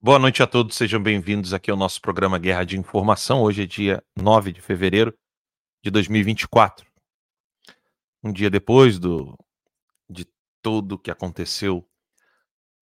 [0.00, 3.42] Boa noite a todos, sejam bem-vindos aqui ao nosso programa Guerra de Informação.
[3.42, 5.12] Hoje é dia 9 de fevereiro
[5.82, 6.86] de 2024.
[8.22, 9.36] Um dia depois do,
[10.08, 10.24] de
[10.62, 11.84] tudo o que aconteceu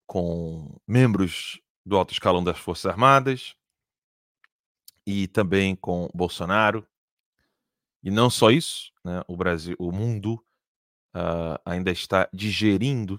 [0.07, 3.56] com membros do alto escalão das Forças Armadas
[5.06, 6.87] e também com Bolsonaro.
[8.03, 10.34] E não só isso, né, o Brasil, o mundo
[11.14, 13.19] uh, ainda está digerindo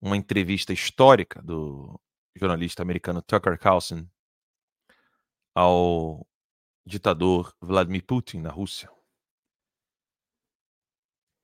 [0.00, 2.00] uma entrevista histórica do
[2.38, 4.06] jornalista americano Tucker Carlson
[5.54, 6.26] ao
[6.84, 8.90] ditador Vladimir Putin na Rússia.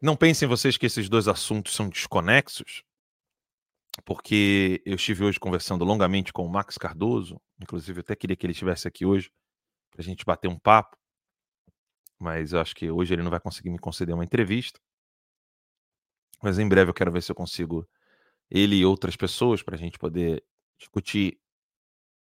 [0.01, 2.83] Não pensem vocês que esses dois assuntos são desconexos,
[4.05, 8.45] porque eu estive hoje conversando longamente com o Max Cardoso, inclusive eu até queria que
[8.45, 9.31] ele estivesse aqui hoje
[9.91, 10.97] para a gente bater um papo,
[12.19, 14.81] mas eu acho que hoje ele não vai conseguir me conceder uma entrevista.
[16.43, 17.89] Mas em breve eu quero ver se eu consigo
[18.51, 20.45] ele e outras pessoas para a gente poder
[20.83, 21.41] discutir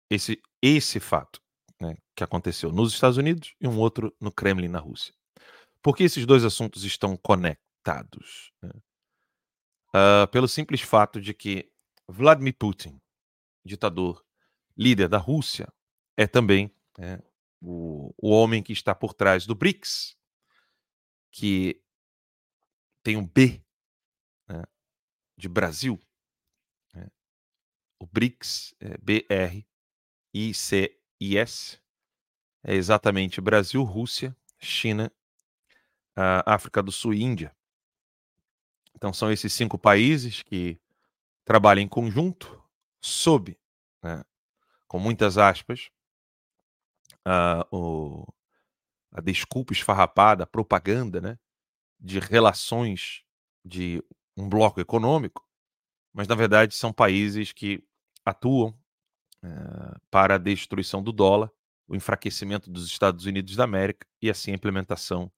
[0.09, 1.41] esse, esse fato
[1.81, 5.13] né, que aconteceu nos Estados Unidos e um outro no Kremlin, na Rússia.
[5.81, 8.51] Por que esses dois assuntos estão conectados?
[8.61, 8.71] Né?
[9.89, 11.69] Uh, pelo simples fato de que
[12.07, 13.01] Vladimir Putin,
[13.65, 14.23] ditador,
[14.77, 15.71] líder da Rússia,
[16.15, 17.19] é também né,
[17.61, 20.15] o, o homem que está por trás do BRICS,
[21.31, 21.81] que
[23.03, 23.63] tem um B
[24.47, 24.63] né,
[25.37, 25.99] de Brasil,
[28.03, 28.97] o BRICS, é
[32.65, 35.09] é exatamente Brasil, Rússia, China,
[36.45, 37.55] África do Sul e Índia.
[38.93, 40.79] Então são esses cinco países que
[41.45, 42.61] trabalham em conjunto,
[43.01, 43.57] sob,
[44.01, 44.23] né,
[44.87, 45.89] com muitas aspas,
[47.25, 48.25] a, o,
[49.13, 51.39] a desculpa esfarrapada, a propaganda né,
[51.99, 53.23] de relações
[53.63, 54.03] de
[54.35, 55.47] um bloco econômico,
[56.13, 57.83] mas na verdade são países que
[58.25, 58.69] atuam
[59.43, 61.51] uh, para a destruição do dólar,
[61.87, 65.31] o enfraquecimento dos Estados Unidos da América e assim a implementação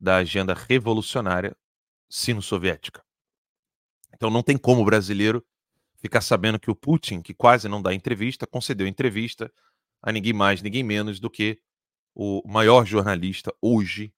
[0.00, 1.56] da agenda revolucionária
[2.08, 3.02] sino-soviética.
[4.14, 5.44] Então não tem como o brasileiro
[5.98, 9.52] ficar sabendo que o Putin, que quase não dá entrevista, concedeu entrevista
[10.02, 11.58] a ninguém mais, ninguém menos do que
[12.14, 14.12] o maior jornalista hoje,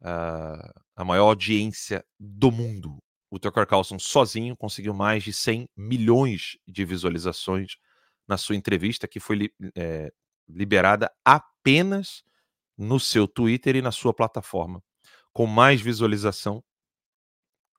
[0.00, 2.98] uh, a maior audiência do mundo,
[3.30, 7.76] o Tucker Carlson sozinho conseguiu mais de 100 milhões de visualizações
[8.26, 10.12] na sua entrevista, que foi é,
[10.48, 12.24] liberada apenas
[12.76, 14.82] no seu Twitter e na sua plataforma,
[15.32, 16.62] com mais visualização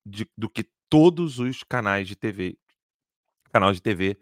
[0.06, 2.58] de, do que todos os canais de TV,
[3.52, 4.18] canal de TV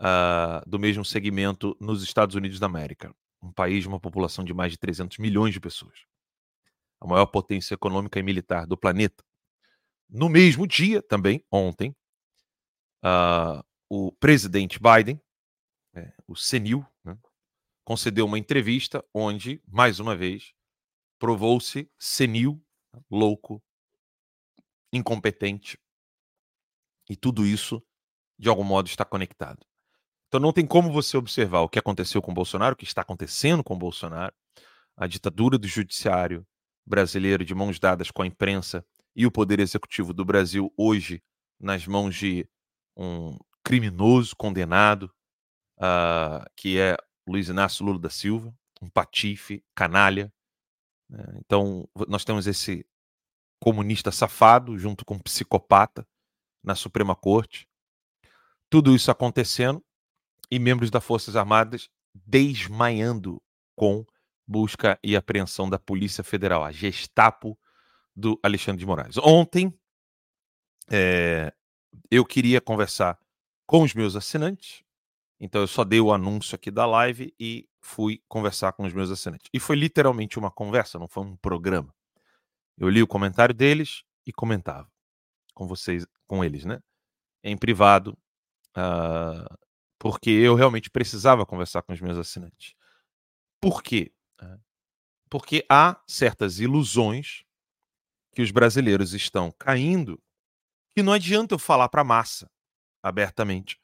[0.00, 4.52] ah, do mesmo segmento nos Estados Unidos da América, um país de uma população de
[4.52, 6.04] mais de 300 milhões de pessoas,
[7.00, 9.24] a maior potência econômica e militar do planeta.
[10.08, 11.94] No mesmo dia, também, ontem,
[13.04, 15.20] uh, o presidente Biden,
[15.94, 17.16] é, o senil, né,
[17.84, 20.52] concedeu uma entrevista onde, mais uma vez,
[21.18, 22.62] provou-se senil,
[23.10, 23.62] louco,
[24.92, 25.78] incompetente.
[27.08, 27.82] E tudo isso,
[28.38, 29.64] de algum modo, está conectado.
[30.28, 33.62] Então não tem como você observar o que aconteceu com Bolsonaro, o que está acontecendo
[33.62, 34.34] com Bolsonaro,
[34.96, 36.46] a ditadura do judiciário
[36.84, 41.22] brasileiro de mãos dadas com a imprensa e o poder executivo do Brasil hoje
[41.58, 42.48] nas mãos de
[42.96, 45.10] um criminoso condenado,
[45.78, 50.32] uh, que é Luiz Inácio Lula da Silva, um patife, canalha.
[51.08, 51.24] Né?
[51.38, 52.86] Então, nós temos esse
[53.60, 56.06] comunista safado junto com um psicopata
[56.62, 57.66] na Suprema Corte.
[58.68, 59.82] Tudo isso acontecendo
[60.50, 63.42] e membros das Forças Armadas desmaiando
[63.76, 64.04] com
[64.46, 67.58] busca e apreensão da Polícia Federal, a Gestapo
[68.14, 69.16] do Alexandre de Moraes.
[69.18, 69.72] Ontem,
[70.90, 71.52] é,
[72.10, 73.18] eu queria conversar
[73.66, 74.84] com os meus assinantes,
[75.40, 79.10] então eu só dei o anúncio aqui da live e fui conversar com os meus
[79.10, 79.48] assinantes.
[79.52, 81.94] E foi literalmente uma conversa, não foi um programa.
[82.78, 84.90] Eu li o comentário deles e comentava
[85.54, 86.80] com vocês, com eles, né?
[87.42, 88.16] Em privado,
[88.76, 89.58] uh,
[89.98, 92.74] porque eu realmente precisava conversar com os meus assinantes.
[93.60, 94.12] Por quê?
[95.34, 97.44] Porque há certas ilusões
[98.34, 100.20] que os brasileiros estão caindo,
[100.94, 102.50] que não adianta eu falar para a massa
[103.02, 103.80] abertamente,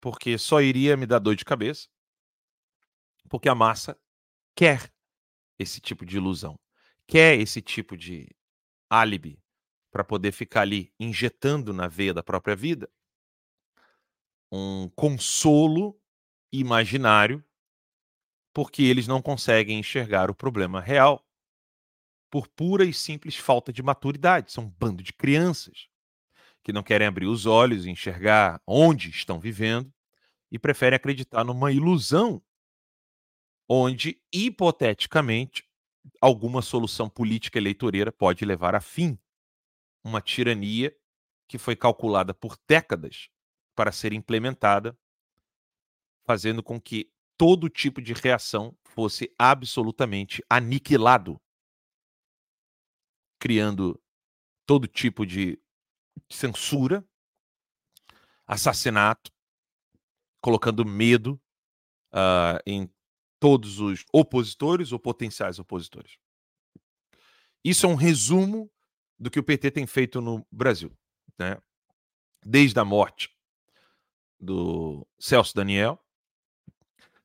[0.00, 1.88] porque só iria me dar dor de cabeça,
[3.28, 3.98] porque a massa
[4.54, 4.92] quer
[5.58, 6.58] esse tipo de ilusão,
[7.06, 8.28] quer esse tipo de
[8.88, 9.42] álibi
[9.90, 12.90] para poder ficar ali injetando na veia da própria vida
[14.52, 16.00] um consolo
[16.52, 17.44] imaginário,
[18.54, 21.25] porque eles não conseguem enxergar o problema real
[22.36, 24.52] por pura e simples falta de maturidade.
[24.52, 25.88] São um bando de crianças
[26.62, 29.90] que não querem abrir os olhos e enxergar onde estão vivendo,
[30.52, 32.42] e preferem acreditar numa ilusão
[33.66, 35.66] onde, hipoteticamente,
[36.20, 39.18] alguma solução política eleitoreira pode levar a fim
[40.04, 40.94] uma tirania
[41.48, 43.30] que foi calculada por décadas
[43.74, 44.94] para ser implementada,
[46.26, 51.40] fazendo com que todo tipo de reação fosse absolutamente aniquilado,
[53.38, 54.00] criando
[54.64, 55.60] todo tipo de
[56.30, 57.06] censura,
[58.46, 59.30] assassinato,
[60.40, 61.40] colocando medo
[62.12, 62.90] uh, em
[63.38, 66.18] todos os opositores ou potenciais opositores.
[67.64, 68.70] Isso é um resumo
[69.18, 70.96] do que o PT tem feito no Brasil,
[71.38, 71.58] né?
[72.44, 73.34] Desde a morte
[74.38, 75.98] do Celso Daniel,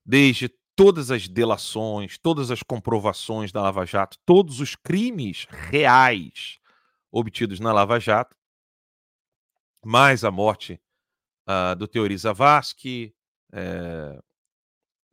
[0.06, 0.50] desde
[0.84, 6.60] todas as delações, todas as comprovações da Lava Jato, todos os crimes reais
[7.12, 8.36] obtidos na Lava Jato,
[9.86, 10.82] mais a morte
[11.48, 13.14] uh, do Teori Zavascki,
[13.54, 14.20] é,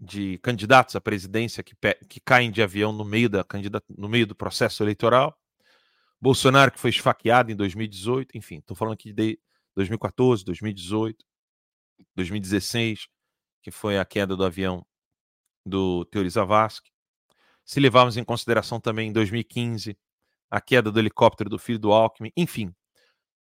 [0.00, 1.76] de candidatos à presidência que,
[2.08, 3.44] que caem de avião no meio, da,
[3.90, 5.38] no meio do processo eleitoral.
[6.18, 9.38] Bolsonaro, que foi esfaqueado em 2018, enfim, estou falando aqui de
[9.76, 11.22] 2014, 2018,
[12.14, 13.06] 2016,
[13.62, 14.86] que foi a queda do avião
[15.68, 16.90] do Teori Zavascki.
[17.64, 19.96] Se levarmos em consideração também em 2015
[20.50, 22.74] a queda do helicóptero do filho do Alckmin, enfim,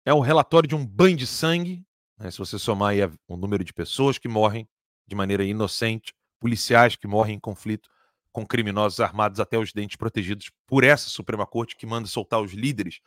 [0.05, 1.85] é o relatório de um banho de sangue,
[2.17, 2.93] né, se você somar
[3.27, 4.67] o número de pessoas que morrem
[5.07, 7.89] de maneira inocente, policiais que morrem em conflito
[8.31, 12.53] com criminosos armados até os dentes protegidos por essa Suprema Corte que manda soltar os
[12.53, 12.99] líderes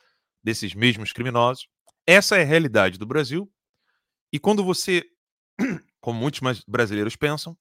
[0.42, 1.66] desses mesmos criminosos.
[2.06, 3.50] Essa é a realidade do Brasil.
[4.32, 5.02] E quando você,
[6.00, 7.56] como muitos brasileiros pensam,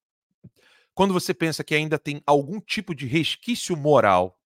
[0.94, 4.40] quando você pensa que ainda tem algum tipo de resquício moral,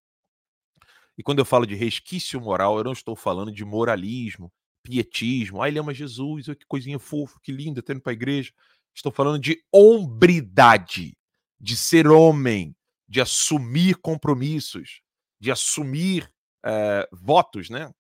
[1.17, 4.51] e quando eu falo de resquício moral, eu não estou falando de moralismo,
[4.83, 8.53] pietismo, ah, ele ama Jesus, que coisinha fofa, que linda, tendo para a igreja.
[8.95, 11.17] Estou falando de hombridade,
[11.59, 12.75] de ser homem,
[13.07, 15.01] de assumir compromissos,
[15.39, 16.31] de assumir
[16.63, 17.91] é, votos, né?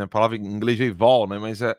[0.00, 1.38] A palavra em inglês é vol, né?
[1.38, 1.76] Mas é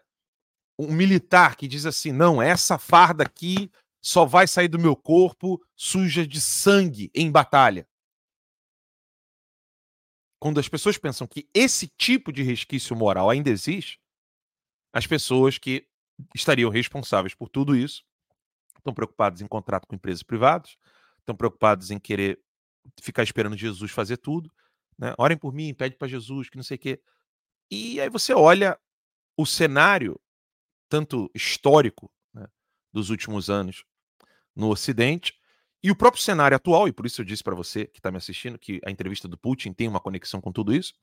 [0.77, 5.63] um militar que diz assim: não, essa farda aqui só vai sair do meu corpo
[5.75, 7.87] suja de sangue em batalha.
[10.39, 13.99] Quando as pessoas pensam que esse tipo de resquício moral ainda existe,
[14.93, 15.87] as pessoas que
[16.33, 18.03] estariam responsáveis por tudo isso
[18.77, 20.77] estão preocupados em contrato com empresas privadas,
[21.19, 22.41] estão preocupados em querer
[23.01, 24.51] ficar esperando Jesus fazer tudo,
[24.97, 25.13] né?
[25.17, 27.01] Orem por mim, pede para Jesus, que não sei o quê.
[27.69, 28.79] E aí você olha
[29.37, 30.19] o cenário,
[30.87, 32.47] tanto histórico né,
[32.91, 33.83] dos últimos anos
[34.59, 35.33] no Ocidente,
[35.81, 38.17] e o próprio cenário atual, e por isso eu disse para você que está me
[38.17, 40.93] assistindo que a entrevista do Putin tem uma conexão com tudo isso.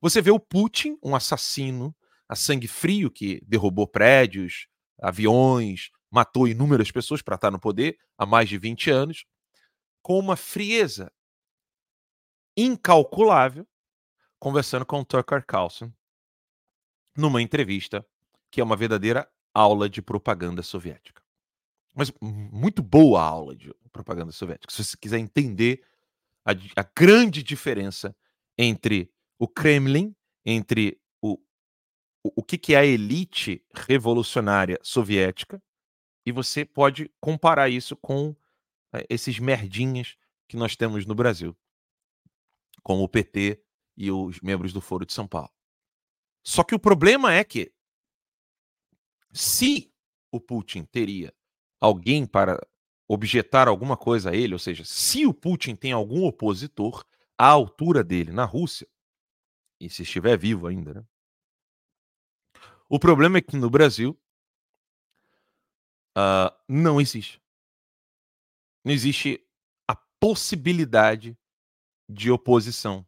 [0.00, 1.94] Você vê o Putin, um assassino
[2.32, 4.66] a sangue frio que derrubou prédios,
[5.02, 9.26] aviões, matou inúmeras pessoas para estar no poder há mais de 20 anos,
[10.00, 11.12] com uma frieza
[12.56, 13.66] incalculável,
[14.38, 15.92] conversando com o Tucker Carlson
[17.14, 18.02] numa entrevista
[18.50, 21.21] que é uma verdadeira aula de propaganda soviética.
[21.94, 24.72] Mas muito boa aula de propaganda soviética.
[24.72, 25.84] Se você quiser entender
[26.44, 28.16] a, a grande diferença
[28.56, 30.14] entre o Kremlin,
[30.44, 31.34] entre o,
[32.22, 35.62] o, o que, que é a elite revolucionária soviética
[36.24, 38.34] e você pode comparar isso com
[38.92, 40.16] é, esses merdinhas
[40.48, 41.56] que nós temos no Brasil,
[42.82, 43.62] como o PT
[43.96, 45.50] e os membros do Foro de São Paulo.
[46.42, 47.72] Só que o problema é que,
[49.32, 49.92] se
[50.30, 51.32] o Putin teria
[51.82, 52.64] alguém para
[53.08, 57.04] objetar alguma coisa a ele, ou seja, se o Putin tem algum opositor
[57.36, 58.86] à altura dele na Rússia,
[59.80, 61.04] e se estiver vivo ainda, né?
[62.88, 64.16] O problema é que no Brasil
[66.16, 67.42] uh, não existe.
[68.84, 69.44] Não existe
[69.88, 71.36] a possibilidade
[72.08, 73.04] de oposição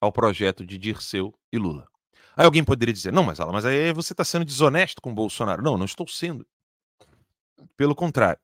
[0.00, 1.88] ao projeto de Dirceu e Lula.
[2.36, 5.62] Aí alguém poderia dizer: não, mas, mas aí você está sendo desonesto com o Bolsonaro.
[5.62, 6.44] Não, não estou sendo.
[7.76, 8.40] Pelo contrário.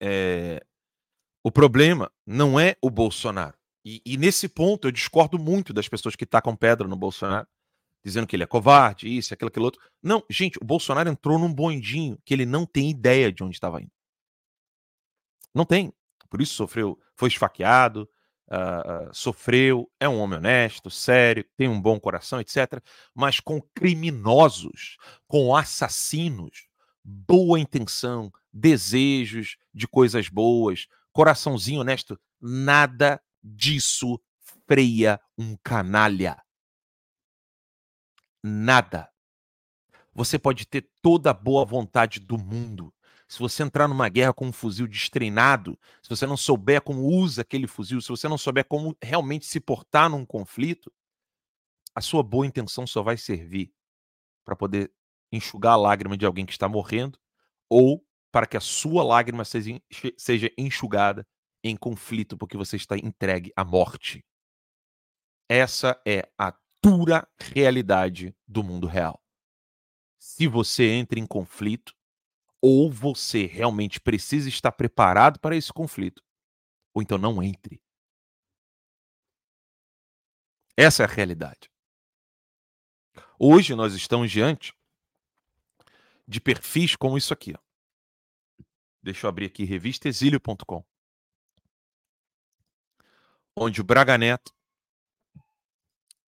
[0.00, 0.64] É...
[1.42, 3.56] O problema não é o Bolsonaro.
[3.84, 7.46] E, e, nesse ponto eu discordo muito das pessoas que tacam pedra no Bolsonaro
[8.06, 9.80] dizendo que ele é covarde, isso, aquilo, aquilo outro.
[10.00, 13.80] Não, gente, o Bolsonaro entrou num bondinho que ele não tem ideia de onde estava
[13.80, 13.90] indo.
[15.52, 15.92] Não tem.
[16.30, 18.08] Por isso sofreu, foi esfaqueado,
[18.48, 22.80] uh, sofreu, é um homem honesto, sério, tem um bom coração, etc.
[23.12, 26.68] Mas com criminosos, com assassinos,
[27.08, 34.20] boa intenção, desejos de coisas boas, coraçãozinho honesto, nada disso
[34.66, 36.36] freia um canalha
[38.46, 39.10] nada.
[40.14, 42.94] Você pode ter toda a boa vontade do mundo,
[43.28, 47.42] se você entrar numa guerra com um fuzil destreinado, se você não souber como usa
[47.42, 50.92] aquele fuzil, se você não souber como realmente se portar num conflito,
[51.94, 53.74] a sua boa intenção só vai servir
[54.44, 54.92] para poder
[55.32, 57.18] enxugar a lágrima de alguém que está morrendo
[57.68, 61.26] ou para que a sua lágrima seja, enxugada
[61.64, 64.24] em conflito porque você está entregue à morte.
[65.48, 69.22] Essa é a dura realidade do mundo real.
[70.18, 71.94] Se você entra em conflito,
[72.60, 76.22] ou você realmente precisa estar preparado para esse conflito,
[76.92, 77.80] ou então não entre.
[80.76, 81.70] Essa é a realidade.
[83.38, 84.75] Hoje nós estamos diante
[86.26, 87.54] de perfis como isso aqui.
[89.02, 90.84] Deixa eu abrir aqui revistaexílio.com.
[93.56, 94.52] Onde o Braga Neto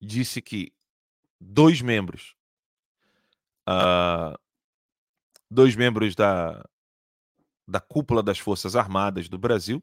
[0.00, 0.72] disse que
[1.40, 2.36] dois membros
[3.68, 4.38] uh,
[5.50, 6.64] dois membros da,
[7.66, 9.82] da cúpula das Forças Armadas do Brasil.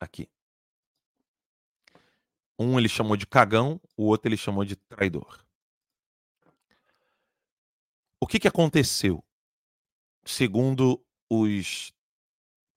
[0.00, 0.28] Aqui.
[2.58, 5.44] Um ele chamou de cagão, o outro ele chamou de traidor.
[8.20, 9.24] O que, que aconteceu?
[10.24, 11.92] Segundo os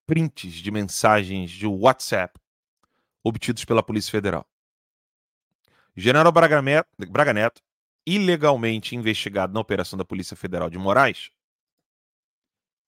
[0.06, 2.38] prints de mensagens de WhatsApp
[3.24, 4.46] obtidos pela Polícia Federal.
[5.96, 7.62] General Braga Neto
[8.06, 11.30] ilegalmente investigado na operação da Polícia Federal de Moraes,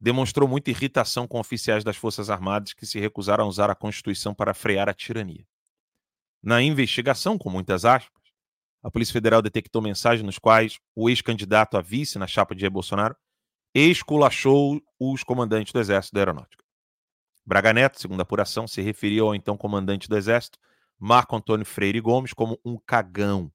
[0.00, 4.34] demonstrou muita irritação com oficiais das Forças Armadas que se recusaram a usar a Constituição
[4.34, 5.46] para frear a tirania.
[6.42, 8.23] Na investigação, com muitas aspas,
[8.84, 12.70] a Polícia Federal detectou mensagens nos quais o ex-candidato a vice na chapa de Jair
[12.70, 13.16] Bolsonaro
[13.74, 16.62] esculachou os comandantes do Exército da Aeronáutica.
[17.46, 20.58] Braga Neto, segundo a apuração, se referiu ao então comandante do Exército,
[20.98, 23.50] Marco Antônio Freire Gomes, como um cagão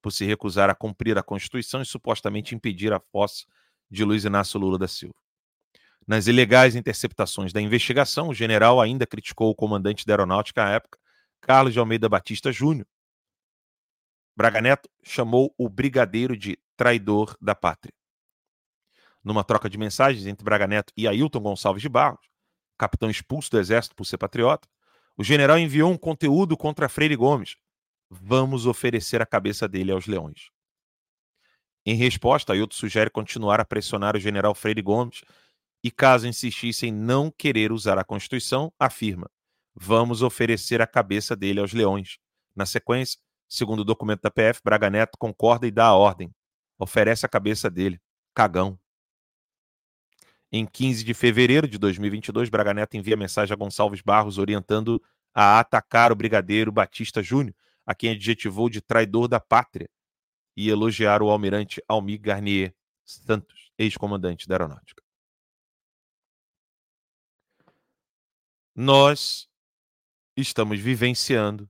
[0.00, 3.44] por se recusar a cumprir a Constituição e supostamente impedir a posse
[3.90, 5.14] de Luiz Inácio Lula da Silva.
[6.06, 10.98] Nas ilegais interceptações da investigação, o general ainda criticou o comandante da aeronáutica à época,
[11.38, 12.86] Carlos de Almeida Batista Júnior.
[14.40, 17.92] Braga Neto chamou o brigadeiro de traidor da pátria.
[19.22, 22.26] Numa troca de mensagens entre Braga Neto e Ailton Gonçalves de Barros,
[22.78, 24.66] capitão expulso do exército por ser patriota,
[25.14, 27.56] o general enviou um conteúdo contra Freire Gomes,
[28.08, 30.48] vamos oferecer a cabeça dele aos leões.
[31.84, 35.20] Em resposta, Ailton sugere continuar a pressionar o general Freire Gomes
[35.84, 39.30] e, caso insistisse em não querer usar a Constituição, afirma:
[39.74, 42.16] vamos oferecer a cabeça dele aos leões.
[42.56, 46.32] Na sequência, segundo o documento da PF, Braga Neto concorda e dá a ordem.
[46.78, 48.00] Oferece a cabeça dele.
[48.34, 48.78] Cagão.
[50.50, 55.02] Em 15 de fevereiro de 2022, Braga Neto envia mensagem a Gonçalves Barros orientando
[55.34, 57.54] a atacar o brigadeiro Batista Júnior
[57.84, 59.90] a quem adjetivou de traidor da pátria,
[60.56, 65.02] e elogiar o almirante Almir Garnier Santos, ex-comandante da aeronáutica.
[68.74, 69.48] Nós
[70.36, 71.68] estamos vivenciando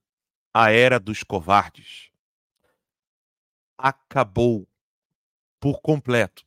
[0.53, 2.11] a era dos covardes.
[3.77, 4.69] Acabou
[5.59, 6.47] por completo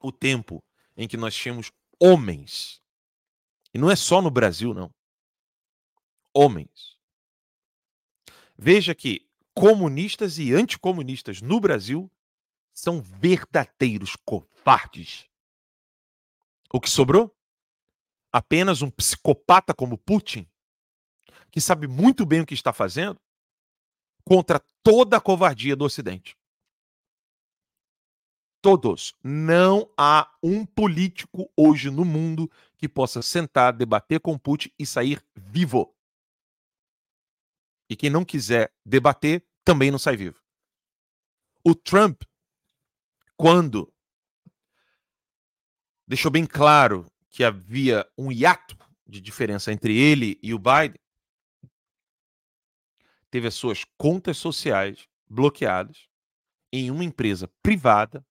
[0.00, 0.62] o tempo
[0.96, 2.82] em que nós tínhamos homens.
[3.72, 4.92] E não é só no Brasil, não.
[6.34, 6.92] Homens
[8.64, 12.08] Veja que comunistas e anticomunistas no Brasil
[12.72, 15.26] são verdadeiros covardes.
[16.72, 17.36] O que sobrou?
[18.30, 20.48] Apenas um psicopata como Putin,
[21.52, 23.20] que sabe muito bem o que está fazendo,
[24.24, 26.34] contra toda a covardia do Ocidente.
[28.62, 29.14] Todos.
[29.22, 35.22] Não há um político hoje no mundo que possa sentar, debater com Putin e sair
[35.34, 35.94] vivo.
[37.90, 40.40] E quem não quiser debater também não sai vivo.
[41.62, 42.22] O Trump,
[43.36, 43.92] quando
[46.06, 50.98] deixou bem claro que havia um hiato de diferença entre ele e o Biden,
[53.32, 56.06] teve as suas contas sociais bloqueadas
[56.70, 58.24] em uma empresa privada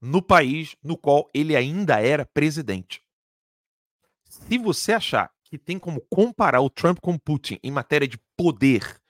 [0.00, 3.04] no país no qual ele ainda era presidente.
[4.24, 8.16] Se você achar que tem como comparar o Trump com o Putin em matéria de
[8.36, 9.00] poder,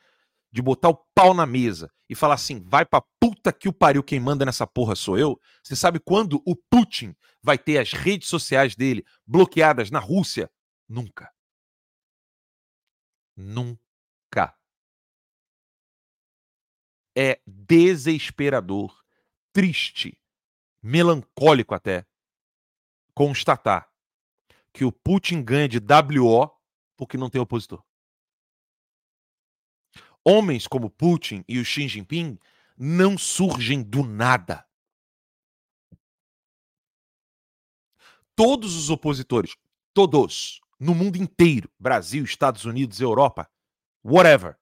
[0.51, 4.03] de botar o pau na mesa e falar assim, vai pra puta que o pariu,
[4.03, 5.39] quem manda nessa porra sou eu.
[5.63, 10.51] Você sabe quando o Putin vai ter as redes sociais dele bloqueadas na Rússia?
[10.89, 11.31] Nunca.
[13.37, 14.55] Nunca.
[17.17, 19.05] É desesperador,
[19.53, 20.19] triste,
[20.83, 22.07] melancólico até
[23.15, 23.91] constatar
[24.73, 26.51] que o Putin ganha de WO
[26.97, 27.85] porque não tem opositor.
[30.25, 32.39] Homens como Putin e o Xi Jinping
[32.77, 34.67] não surgem do nada.
[38.35, 39.57] todos os opositores,
[39.95, 43.49] todos, no mundo inteiro, Brasil, Estados Unidos, Europa,
[44.05, 44.59] whatever,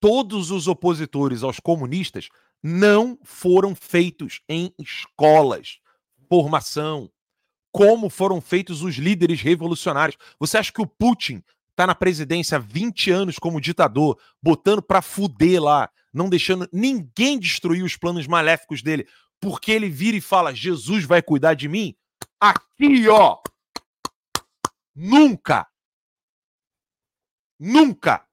[0.00, 2.28] todos os opositores aos comunistas
[2.62, 5.78] não foram feitos em escolas,
[6.28, 7.10] formação,
[7.70, 10.16] como foram feitos os líderes revolucionários.
[10.40, 15.02] Você acha que o Putin está na presidência há 20 anos como ditador, botando para
[15.02, 19.06] fuder lá, não deixando ninguém destruir os planos maléficos dele,
[19.38, 21.94] porque ele vira e fala: Jesus vai cuidar de mim?
[22.40, 23.38] Aqui, ó.
[24.94, 25.66] Nunca.
[27.58, 28.25] Nunca.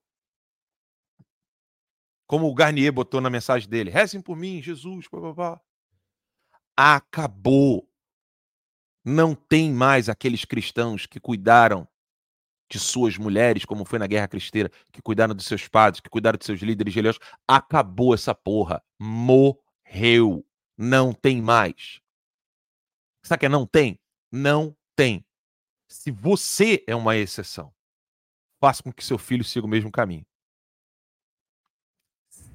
[2.33, 5.05] Como o Garnier botou na mensagem dele: rezem por mim, Jesus.
[5.07, 5.61] Blá, blá, blá.
[6.75, 7.87] Acabou.
[9.05, 11.87] Não tem mais aqueles cristãos que cuidaram
[12.67, 16.35] de suas mulheres, como foi na Guerra Cristã, que cuidaram dos seus padres, que cuidaram
[16.35, 17.21] de seus líderes religiosos.
[17.47, 18.83] Acabou essa porra.
[18.97, 20.43] Morreu.
[20.75, 22.01] Não tem mais.
[23.21, 23.99] Sabe que é não tem?
[24.31, 25.23] Não tem.
[25.87, 27.71] Se você é uma exceção,
[28.59, 30.25] faça com que seu filho siga o mesmo caminho.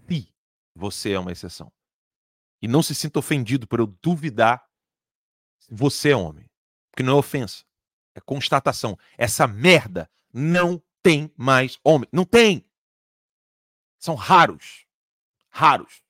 [0.08, 0.32] Se
[0.78, 1.72] você é uma exceção.
[2.62, 4.64] E não se sinta ofendido por eu duvidar
[5.58, 6.48] se você é homem.
[6.90, 7.64] Porque não é ofensa.
[8.14, 8.98] É constatação.
[9.16, 12.08] Essa merda não tem mais homem.
[12.12, 12.64] Não tem.
[13.98, 14.86] São raros.
[15.50, 16.02] Raros.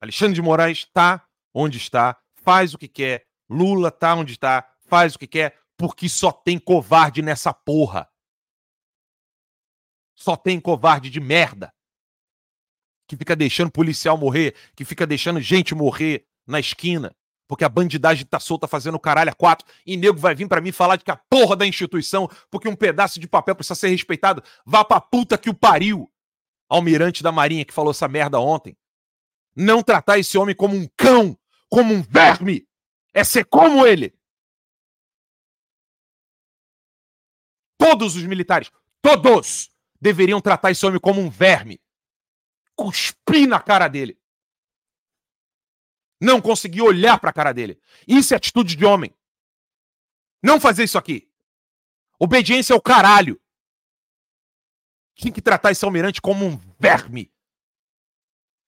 [0.00, 3.26] Alexandre de Moraes está onde está, faz o que quer.
[3.48, 8.10] Lula está onde está, faz o que quer, porque só tem covarde nessa porra.
[10.14, 11.72] Só tem covarde de merda.
[13.06, 17.14] Que fica deixando policial morrer, que fica deixando gente morrer na esquina,
[17.48, 20.72] porque a bandidagem tá solta fazendo caralho a quatro, e nego vai vir para mim
[20.72, 24.42] falar de que a porra da instituição, porque um pedaço de papel precisa ser respeitado,
[24.64, 26.10] vá pra puta que o pariu.
[26.68, 28.76] Almirante da Marinha que falou essa merda ontem.
[29.54, 31.38] Não tratar esse homem como um cão,
[31.70, 32.66] como um verme,
[33.14, 34.12] é ser como ele.
[37.78, 41.80] Todos os militares, todos, deveriam tratar esse homem como um verme.
[42.76, 44.18] Cuspir na cara dele.
[46.20, 47.80] Não conseguir olhar para a cara dele.
[48.06, 49.14] Isso é atitude de homem.
[50.42, 51.30] Não fazer isso aqui.
[52.18, 53.40] Obediência é o caralho.
[55.14, 57.32] Tinha que tratar esse almirante como um verme.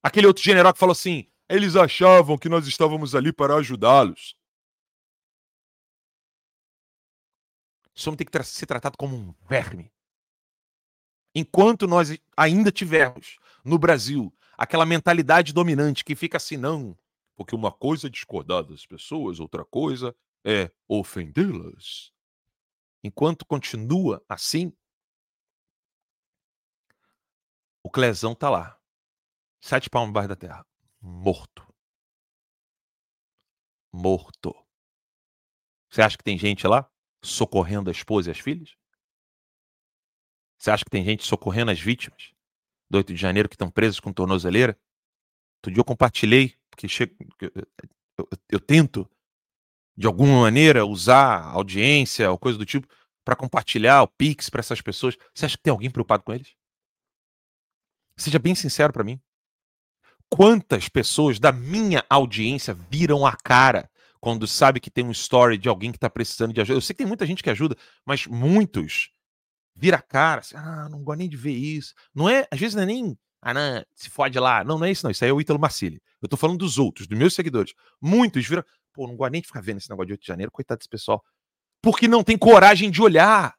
[0.03, 4.37] Aquele outro general que falou assim: eles achavam que nós estávamos ali para ajudá-los.
[7.97, 9.93] Esse homem tem que ser tratado como um verme.
[11.35, 16.99] Enquanto nós ainda tivermos no Brasil aquela mentalidade dominante que fica assim, não,
[17.37, 22.13] porque uma coisa é discordar das pessoas, outra coisa é ofendê-las.
[23.05, 24.73] Enquanto continua assim,
[27.83, 28.81] o Clezão tá lá.
[29.61, 30.67] Sete palmos embaixo da terra.
[31.01, 31.67] Morto.
[33.93, 34.55] Morto.
[35.91, 36.91] Você acha que tem gente lá
[37.23, 38.77] socorrendo a esposa e as filhas?
[40.57, 42.33] Você acha que tem gente socorrendo as vítimas
[42.91, 44.79] do 8 de janeiro que estão presos com tornozeleira?
[45.59, 47.51] Outro dia eu compartilhei, porque chego, eu,
[48.19, 49.09] eu, eu, tento,
[49.97, 52.87] de alguma maneira, usar audiência ou coisa do tipo
[53.25, 55.17] para compartilhar o Pix para essas pessoas.
[55.35, 56.55] Você acha que tem alguém preocupado com eles?
[58.17, 59.21] Seja bem sincero para mim.
[60.31, 65.69] Quantas pessoas da minha audiência viram a cara quando sabe que tem um story de
[65.69, 66.77] alguém que está precisando de ajuda?
[66.77, 69.11] Eu sei que tem muita gente que ajuda, mas muitos
[69.79, 71.95] vira a cara, assim, ah, não gosto nem de ver isso.
[72.13, 74.65] Não é, às vezes não é nem, ah, não, se fode lá.
[74.65, 76.03] Não, não é isso não, isso aí é o Ítalo Marcilli.
[76.21, 77.73] Eu tô falando dos outros, dos meus seguidores.
[78.01, 80.51] Muitos viram, pô, não gosto nem de ficar vendo esse negócio de 8 de janeiro,
[80.51, 81.25] coitado desse pessoal.
[81.81, 83.55] Porque não tem coragem de olhar.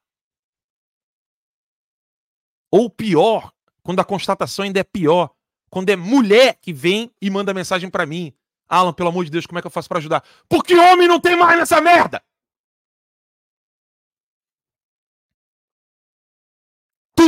[2.69, 3.51] Ou pior,
[3.81, 5.31] quando a constatação ainda é pior,
[5.69, 8.33] quando é mulher que vem e manda mensagem para mim.
[8.67, 10.23] Alan, pelo amor de Deus, como é que eu faço para ajudar?
[10.49, 12.21] Porque homem não tem mais nessa merda!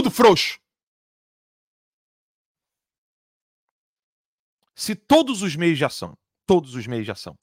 [0.01, 0.59] Tudo frouxo.
[4.73, 7.37] Se todos os meios de ação, todos os meios de ação,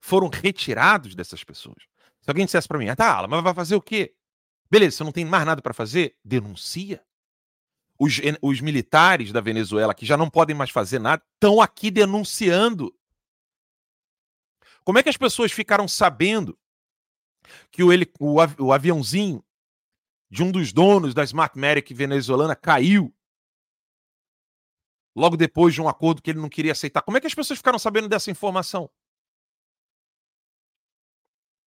[0.00, 1.82] foram retirados dessas pessoas.
[2.22, 4.14] Se alguém dissesse para mim, ah, tá, Alan, mas vai fazer o quê?
[4.70, 6.16] Beleza, você não tem mais nada para fazer?
[6.24, 7.04] Denuncia
[7.98, 12.90] os, os militares da Venezuela, que já não podem mais fazer nada, estão aqui denunciando.
[14.82, 16.58] Como é que as pessoas ficaram sabendo
[17.70, 19.44] que o, o, o aviãozinho
[20.30, 23.14] de um dos donos da Smartmatic venezuelana caiu
[25.16, 27.02] logo depois de um acordo que ele não queria aceitar?
[27.02, 28.90] Como é que as pessoas ficaram sabendo dessa informação?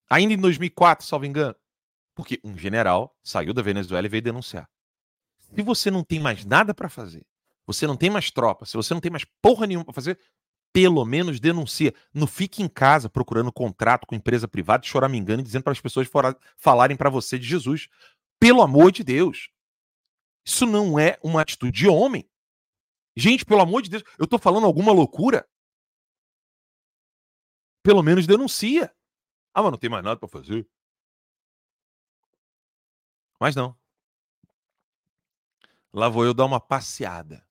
[0.10, 1.56] Ainda em 2004, salvo engano.
[2.14, 4.70] Porque um general saiu da Venezuela e veio denunciar.
[5.40, 7.26] Se você não tem mais nada para fazer,
[7.66, 10.20] você não tem mais tropa, se você não tem mais porra nenhuma para fazer,
[10.74, 11.94] pelo menos denuncia.
[12.14, 16.10] Não fique em casa procurando contrato com empresa privada, choramingando e dizendo para as pessoas
[16.58, 17.88] falarem para você de Jesus.
[18.42, 19.52] Pelo amor de Deus.
[20.44, 22.28] Isso não é uma atitude de homem.
[23.16, 25.48] Gente, pelo amor de Deus, eu estou falando alguma loucura?
[27.84, 28.92] Pelo menos denuncia.
[29.54, 30.68] Ah, mas não tem mais nada para fazer.
[33.40, 33.78] Mas não.
[35.94, 37.48] Lá vou eu dar uma passeada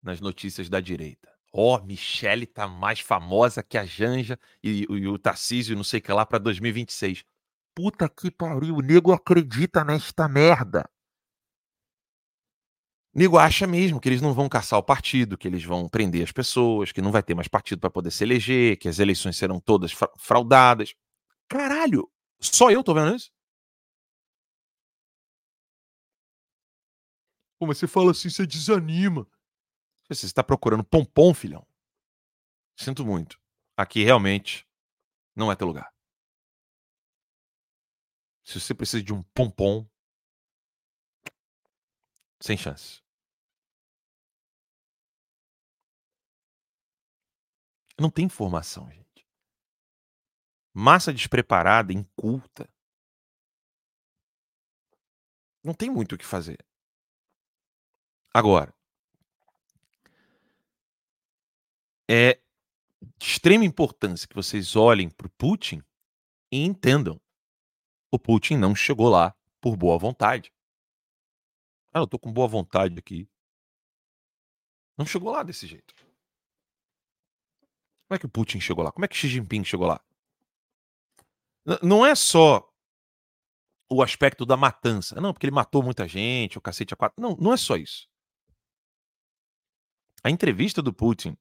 [0.00, 1.36] nas notícias da direita.
[1.52, 5.98] Ó, oh, Michele tá mais famosa que a Janja e, e o Tarcísio, não sei
[5.98, 7.24] o que lá, para 2026.
[7.74, 10.88] Puta que pariu, o nego acredita nesta merda.
[13.14, 16.22] O nego acha mesmo que eles não vão caçar o partido, que eles vão prender
[16.22, 19.36] as pessoas, que não vai ter mais partido para poder se eleger, que as eleições
[19.36, 20.94] serão todas fraudadas.
[21.48, 23.30] Caralho, só eu tô vendo isso?
[27.58, 29.26] Pô, mas você fala assim, você desanima.
[30.08, 31.66] Você está procurando pompom, filhão?
[32.76, 33.38] Sinto muito.
[33.76, 34.66] Aqui realmente
[35.36, 35.91] não é teu lugar.
[38.44, 39.86] Se você precisa de um pompom,
[42.40, 43.00] sem chance.
[47.98, 49.26] Não tem informação, gente.
[50.74, 52.68] Massa despreparada, inculta.
[55.62, 56.58] Não tem muito o que fazer.
[58.34, 58.74] Agora,
[62.10, 62.40] é
[63.18, 65.80] de extrema importância que vocês olhem para o Putin
[66.50, 67.20] e entendam.
[68.12, 70.52] O Putin não chegou lá por boa vontade.
[71.94, 73.26] Ah, eu tô com boa vontade aqui.
[74.98, 75.94] Não chegou lá desse jeito.
[78.06, 78.92] Como é que o Putin chegou lá?
[78.92, 79.98] Como é que Xi Jinping chegou lá?
[81.64, 82.70] N não é só
[83.90, 85.18] o aspecto da matança.
[85.18, 87.18] Não, porque ele matou muita gente, o cacete a quatro.
[87.18, 88.06] Não, não é só isso.
[90.22, 91.34] A entrevista do Putin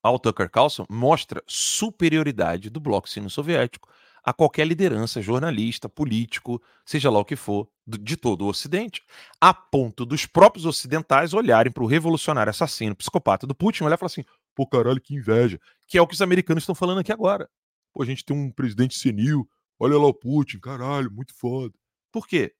[0.00, 3.88] ao Tucker Carlson mostra superioridade do bloco sino-soviético
[4.22, 9.02] a qualquer liderança, jornalista, político, seja lá o que for, de todo o Ocidente,
[9.40, 13.98] a ponto dos próprios ocidentais olharem para o revolucionário assassino, psicopata do Putin, olhar e
[13.98, 15.60] falar assim: pô, caralho, que inveja.
[15.88, 17.50] Que é o que os americanos estão falando aqui agora.
[17.92, 21.74] Pô, a gente tem um presidente senil, olha lá o Putin, caralho, muito foda.
[22.12, 22.54] Por quê?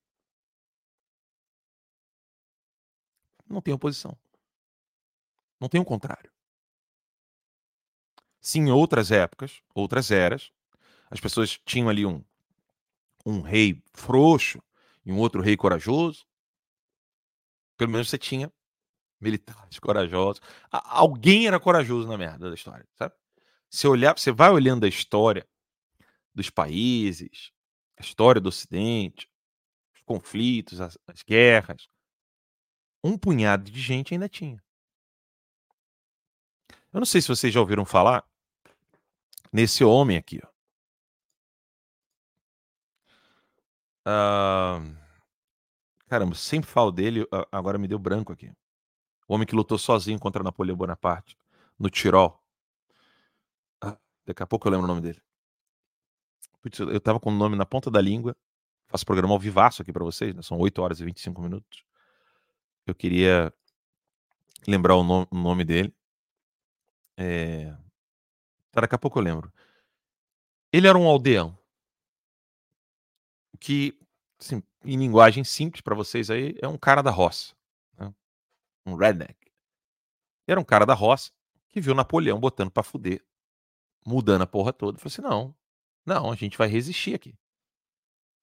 [3.48, 4.16] Não tem oposição.
[5.61, 6.31] Não tem o contrário.
[8.40, 10.51] Sim, em outras épocas, outras eras,
[11.12, 12.25] as pessoas tinham ali um,
[13.27, 14.62] um rei frouxo
[15.05, 16.27] e um outro rei corajoso.
[17.77, 18.51] Pelo menos você tinha
[19.20, 20.40] militares corajosos.
[20.70, 23.14] Alguém era corajoso na merda da história, sabe?
[23.68, 25.46] Você olhar, você vai olhando a história
[26.35, 27.53] dos países,
[27.98, 29.31] a história do Ocidente,
[29.94, 31.88] os conflitos, as, as guerras.
[33.05, 34.64] Um punhado de gente ainda tinha.
[36.90, 38.27] Eu não sei se vocês já ouviram falar
[39.53, 40.40] nesse homem aqui.
[40.42, 40.52] Ó.
[44.07, 44.97] Uh,
[46.09, 48.53] caramba, sempre falo dele, agora me deu branco aqui.
[49.29, 51.37] O homem que lutou sozinho contra Napoleão Bonaparte,
[51.79, 52.38] no Tirol.
[53.81, 55.23] Ah, daqui a pouco eu lembro o nome dele.
[56.61, 58.37] Putz, eu tava com o nome na ponta da língua.
[58.87, 60.43] Faço programa ao vivaço aqui para vocês, né?
[60.43, 61.85] são 8 horas e 25 minutos.
[62.87, 63.53] Eu queria
[64.67, 65.95] lembrar o nome, o nome dele.
[67.17, 67.75] É...
[68.73, 69.53] Daqui a pouco eu lembro.
[70.73, 71.57] Ele era um aldeão.
[73.62, 73.96] Que,
[74.40, 77.55] assim, em linguagem simples para vocês aí, é um cara da roça.
[77.96, 78.12] Né?
[78.85, 79.37] Um redneck.
[80.48, 81.31] Era um cara da roça
[81.68, 83.25] que viu Napoleão botando para fuder,
[84.05, 84.98] mudando a porra toda.
[84.98, 85.55] Falou assim: não,
[86.05, 87.38] não, a gente vai resistir aqui.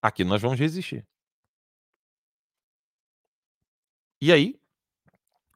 [0.02, 1.06] Aqui nós vamos resistir.
[4.22, 4.60] E aí,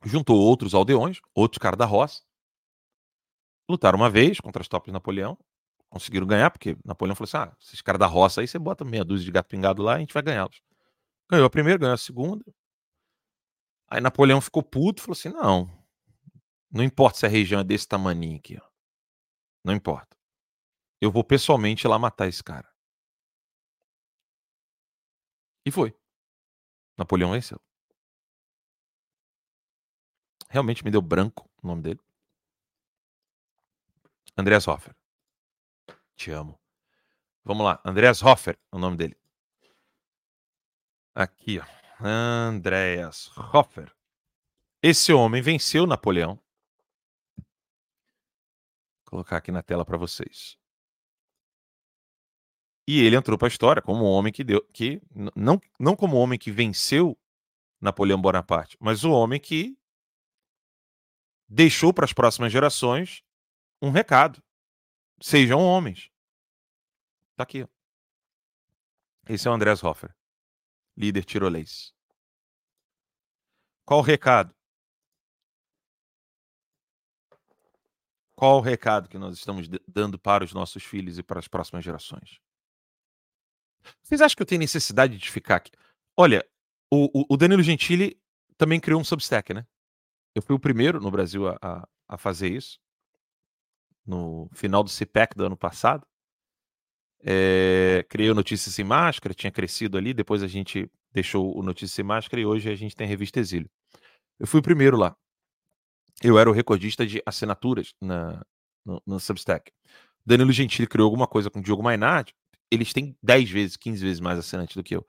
[0.04, 2.22] juntou outros aldeões, outros caras da roça,
[3.70, 5.38] Lutaram uma vez contra as tropas de Napoleão,
[5.94, 9.06] conseguiram ganhar, porque Napoleão falou assim: ah, esses caras da roça aí, você bota meia
[9.06, 10.60] dúzia de gato pingado lá e a gente vai ganhá-los.
[11.30, 12.44] Ganhou a primeira, ganhou a segunda.
[13.88, 15.70] Aí Napoleão ficou puto falou assim: não,
[16.72, 18.68] não importa se a região é desse tamaninho aqui, ó.
[19.64, 20.18] Não importa.
[21.00, 22.68] Eu vou pessoalmente lá matar esse cara.
[25.66, 25.96] E foi.
[26.98, 27.60] Napoleão venceu.
[30.50, 32.00] Realmente me deu branco o nome dele.
[34.38, 34.96] Andreas Hoffer.
[36.16, 36.60] Te amo.
[37.44, 37.82] Vamos lá.
[37.84, 39.18] Andreas Hoffer é o nome dele.
[41.16, 41.66] Aqui, ó.
[42.06, 43.94] Andreas Hoffer.
[44.82, 46.40] Esse homem venceu Napoleão.
[47.38, 47.46] Vou
[49.06, 50.58] colocar aqui na tela para vocês.
[52.88, 55.02] E ele entrou para a história como um homem que deu que
[55.36, 57.18] não não como um homem que venceu
[57.80, 59.78] Napoleão Bonaparte, mas o homem que
[61.48, 63.24] deixou para as próximas gerações
[63.82, 64.44] um recado.
[65.24, 66.12] Sejam homens.
[67.38, 67.66] Tá aqui.
[69.30, 70.14] Esse é o Andrés Hoffer,
[70.98, 71.94] líder tirolês.
[73.86, 74.54] Qual o recado?
[78.36, 81.86] Qual o recado que nós estamos dando para os nossos filhos e para as próximas
[81.86, 82.42] gerações?
[84.02, 85.72] Vocês acham que eu tenho necessidade de ficar aqui?
[86.18, 86.46] Olha,
[86.92, 88.22] o, o Danilo Gentili
[88.58, 89.66] também criou um Substack, né?
[90.36, 92.83] Eu fui o primeiro no Brasil a, a, a fazer isso.
[94.06, 96.06] No final do CPEC do ano passado.
[97.26, 101.92] É, criei o Notícias Sem Máscara, tinha crescido ali, depois a gente deixou o Notícias
[101.92, 103.70] Sem Máscara e hoje a gente tem a revista Exílio.
[104.38, 105.16] Eu fui o primeiro lá.
[106.22, 108.44] Eu era o recordista de assinaturas na,
[108.86, 109.72] no, no Substack.
[110.26, 112.34] Danilo Gentili criou alguma coisa com o Diogo Mainardi,
[112.72, 115.06] eles têm 10 vezes, 15 vezes mais assinantes do que eu.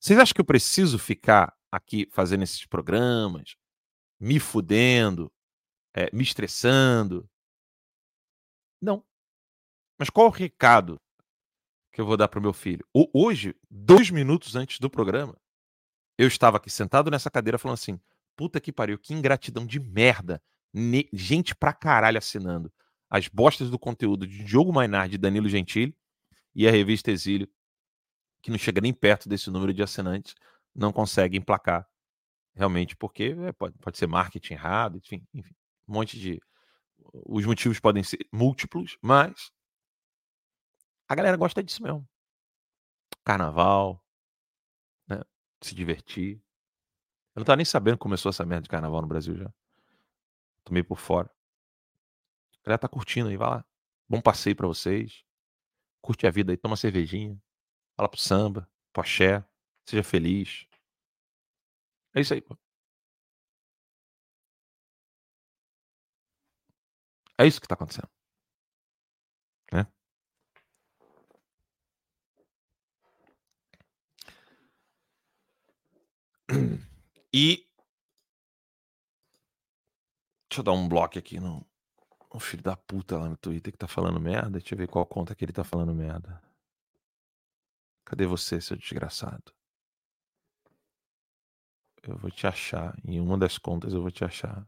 [0.00, 3.56] Vocês acham que eu preciso ficar aqui fazendo esses programas,
[4.20, 5.32] me fudendo,
[5.94, 7.28] é, me estressando?
[8.82, 9.04] Não.
[9.96, 11.00] Mas qual o recado
[11.92, 12.84] que eu vou dar para o meu filho?
[13.14, 15.36] Hoje, dois minutos antes do programa,
[16.18, 18.00] eu estava aqui sentado nessa cadeira falando assim:
[18.36, 20.42] puta que pariu, que ingratidão de merda.
[20.74, 22.72] Ne gente pra caralho assinando
[23.10, 25.94] as bostas do conteúdo de Diogo Mainardi e Danilo Gentili
[26.54, 27.46] e a revista Exílio,
[28.40, 30.34] que não chega nem perto desse número de assinantes,
[30.74, 31.86] não consegue emplacar
[32.54, 35.54] realmente, porque é, pode, pode ser marketing errado, enfim, enfim,
[35.86, 36.40] um monte de.
[37.12, 39.52] Os motivos podem ser múltiplos, mas
[41.08, 42.08] a galera gosta disso mesmo.
[43.24, 44.02] Carnaval,
[45.06, 45.20] né?
[45.62, 46.42] se divertir.
[47.34, 49.52] Eu não tava nem sabendo que começou essa merda de carnaval no Brasil já.
[50.64, 51.30] Tomei por fora.
[52.60, 53.64] A galera tá curtindo aí, vai lá.
[54.08, 55.24] Bom passeio para vocês.
[56.00, 57.40] Curte a vida aí, toma uma cervejinha.
[57.96, 59.44] Fala pro samba, pro axé.
[59.86, 60.66] Seja feliz.
[62.14, 62.56] É isso aí, pô.
[67.38, 68.08] É isso que tá acontecendo.
[69.72, 69.86] Né?
[77.32, 77.66] E.
[80.48, 81.66] Deixa eu dar um bloco aqui no,
[82.32, 84.58] no filho da puta lá no Twitter que tá falando merda.
[84.58, 86.42] Deixa eu ver qual conta que ele tá falando merda.
[88.04, 89.52] Cadê você, seu desgraçado?
[92.02, 92.94] Eu vou te achar.
[93.04, 94.66] Em uma das contas eu vou te achar.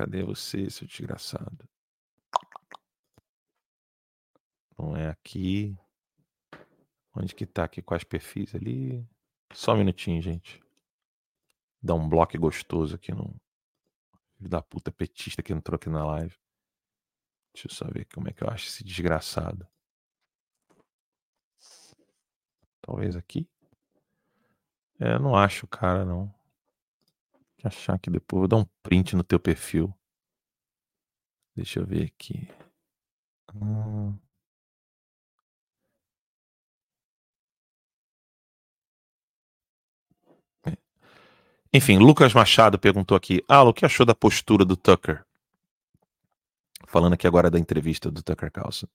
[0.00, 1.68] Cadê você, seu desgraçado?
[4.78, 5.76] Não é aqui.
[7.14, 7.82] Onde que tá aqui?
[7.82, 9.06] Quais perfis ali?
[9.52, 10.58] Só um minutinho, gente.
[11.82, 13.38] Dá um bloco gostoso aqui no.
[14.38, 16.34] Filho da puta petista que entrou aqui na live.
[17.52, 19.68] Deixa eu só ver como é que eu acho esse desgraçado.
[22.80, 23.46] Talvez aqui.
[24.98, 26.34] É, não acho o cara, não.
[27.60, 28.40] Que achar aqui depois.
[28.40, 29.94] Vou dar um print no teu perfil.
[31.54, 32.48] Deixa eu ver aqui.
[33.54, 34.16] Hum.
[41.70, 45.22] Enfim, Lucas Machado perguntou aqui: Ah, o que achou da postura do Tucker?
[46.86, 48.86] Falando aqui agora da entrevista do Tucker Carlson.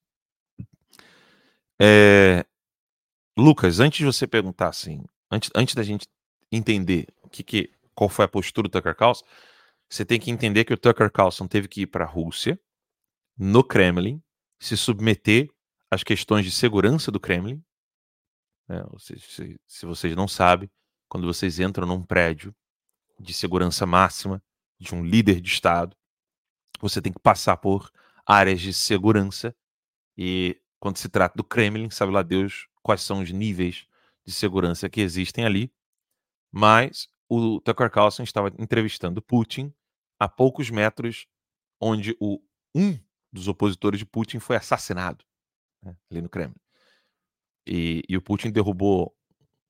[1.80, 2.44] É...
[3.38, 6.08] Lucas, antes de você perguntar assim, antes, antes da gente
[6.52, 9.26] entender o que, que, qual foi a postura do Tucker Carlson,
[9.90, 12.60] você tem que entender que o Tucker Carlson teve que ir para a Rússia,
[13.38, 14.22] no Kremlin,
[14.60, 15.50] se submeter
[15.90, 17.64] às questões de segurança do Kremlin.
[18.68, 18.84] Né?
[18.98, 20.70] Se, se, se vocês não sabem,
[21.08, 22.56] quando vocês entram num prédio
[23.20, 24.44] de segurança máxima
[24.80, 25.96] de um líder de Estado,
[26.80, 27.90] você tem que passar por
[28.26, 29.56] áreas de segurança
[30.18, 33.88] e quando se trata do Kremlin, sabe lá Deus quais são os níveis
[34.26, 35.72] de segurança que existem ali.
[36.52, 39.74] Mas o Tucker Carlson estava entrevistando Putin
[40.20, 41.28] a poucos metros
[41.80, 42.42] onde o
[42.74, 42.98] um
[43.32, 45.24] dos opositores de Putin foi assassinado
[45.82, 46.56] né, ali no Kremlin.
[47.68, 49.16] E, e o Putin derrubou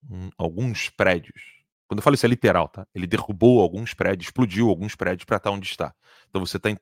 [0.09, 1.55] um, alguns prédios
[1.87, 2.87] quando eu falo isso é literal, tá?
[2.93, 5.93] Ele derrubou alguns prédios, explodiu alguns prédios para estar onde está.
[6.29, 6.77] Então você tem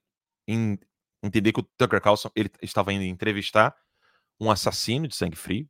[0.47, 0.77] em
[1.21, 3.75] entender que o Tucker Carlson ele estava indo entrevistar
[4.39, 5.69] um assassino de sangue frio,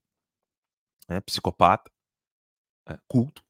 [1.10, 1.92] né, psicopata,
[2.88, 3.44] é, culto.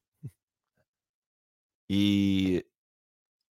[1.88, 2.64] E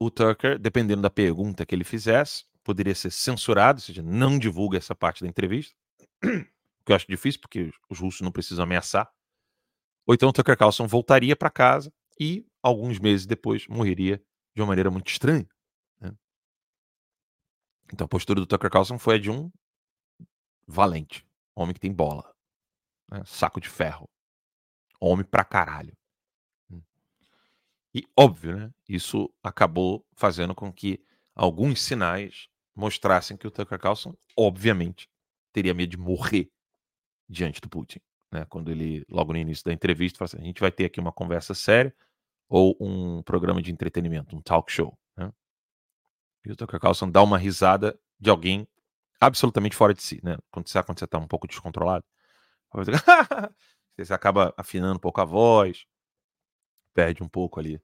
[0.00, 4.78] o Tucker, dependendo da pergunta que ele fizesse, poderia ser censurado, ou seja, não divulga
[4.78, 5.74] essa parte da entrevista.
[6.24, 9.08] O que eu acho difícil, porque os russos não precisam ameaçar.
[10.04, 14.20] Ou então o Tucker Carlson voltaria para casa e alguns meses depois morreria
[14.54, 15.48] de uma maneira muito estranha.
[16.00, 16.12] Né?
[17.92, 19.50] Então a postura do Tucker Carlson foi a de um
[20.66, 22.34] valente, homem que tem bola,
[23.08, 23.22] né?
[23.24, 24.08] saco de ferro,
[25.00, 25.96] homem pra caralho.
[27.94, 28.70] E óbvio, né?
[28.88, 35.08] Isso acabou fazendo com que alguns sinais mostrassem que o Tucker Carlson, obviamente,
[35.52, 36.50] teria medo de morrer
[37.28, 38.00] diante do Putin.
[38.30, 38.46] Né?
[38.46, 41.12] Quando ele, logo no início da entrevista, fala assim: a gente vai ter aqui uma
[41.12, 41.94] conversa séria
[42.48, 44.98] ou um programa de entretenimento, um talk show.
[45.16, 45.30] Né?
[46.46, 48.66] E o Tucker Carlson dá uma risada de alguém
[49.20, 50.36] absolutamente fora de si, né?
[50.50, 52.04] Quando você, quando você tá um pouco descontrolado.
[53.96, 55.86] você acaba afinando um pouco a voz,
[56.94, 57.80] perde um pouco ali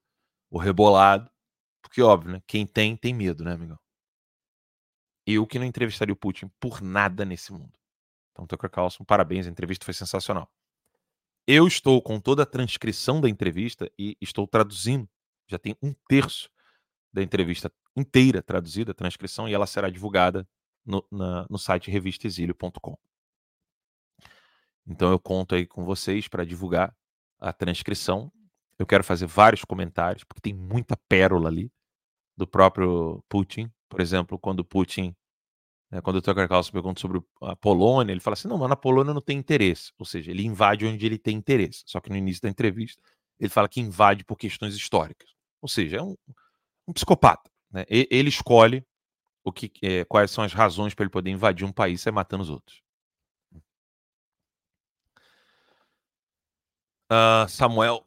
[0.51, 1.31] o rebolado.
[1.83, 2.42] Porque, óbvio, né?
[2.47, 3.79] Quem tem, tem medo, né, amigão?
[5.27, 7.73] Eu que não entrevistaria o Putin por nada nesse mundo.
[8.33, 10.51] Então, Tucker Carlson, parabéns, a entrevista foi sensacional.
[11.47, 15.09] Eu estou com toda a transcrição da entrevista e estou traduzindo.
[15.47, 16.51] Já tem um terço
[17.12, 20.47] da entrevista inteira traduzida, a transcrição, e ela será divulgada
[20.85, 22.97] no, na, no site revistaexílio.com.
[24.87, 26.97] Então eu conto aí com vocês para divulgar
[27.38, 28.33] a transcrição.
[28.79, 31.71] Eu quero fazer vários comentários, porque tem muita pérola ali
[32.37, 33.71] do próprio Putin.
[33.88, 35.14] Por exemplo, quando Putin,
[35.91, 38.77] né, quando o Tucker Carlson pergunta sobre a Polônia, ele fala assim: não, mas na
[38.77, 39.93] Polônia não tem interesse.
[39.99, 41.83] Ou seja, ele invade onde ele tem interesse.
[41.87, 43.03] Só que no início da entrevista,
[43.41, 45.29] ele fala que invade por questões históricas.
[45.61, 46.17] Ou seja, é um,
[46.87, 47.51] um psicopata.
[47.71, 47.85] Né?
[47.88, 48.87] Ele escolhe
[49.45, 52.43] o que, é, quais são as razões para ele poder invadir um país e matando
[52.45, 52.83] os outros.
[57.11, 58.07] Uh, Samuel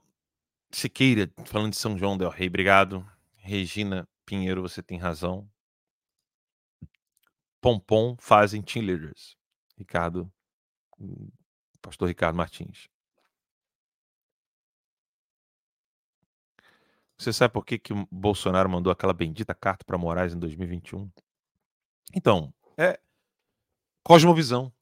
[0.72, 3.06] Siqueira, falando de São João del Rei, obrigado.
[3.36, 5.50] Regina Pinheiro, você tem razão.
[7.60, 9.38] Pompom fazem team leaders.
[9.78, 10.32] Ricardo,
[11.82, 12.88] pastor Ricardo Martins.
[17.18, 21.12] Você sabe por que, que o Bolsonaro mandou aquela bendita carta para Moraes em 2021?
[22.16, 23.00] Então, é
[24.04, 24.74] cosmovisão,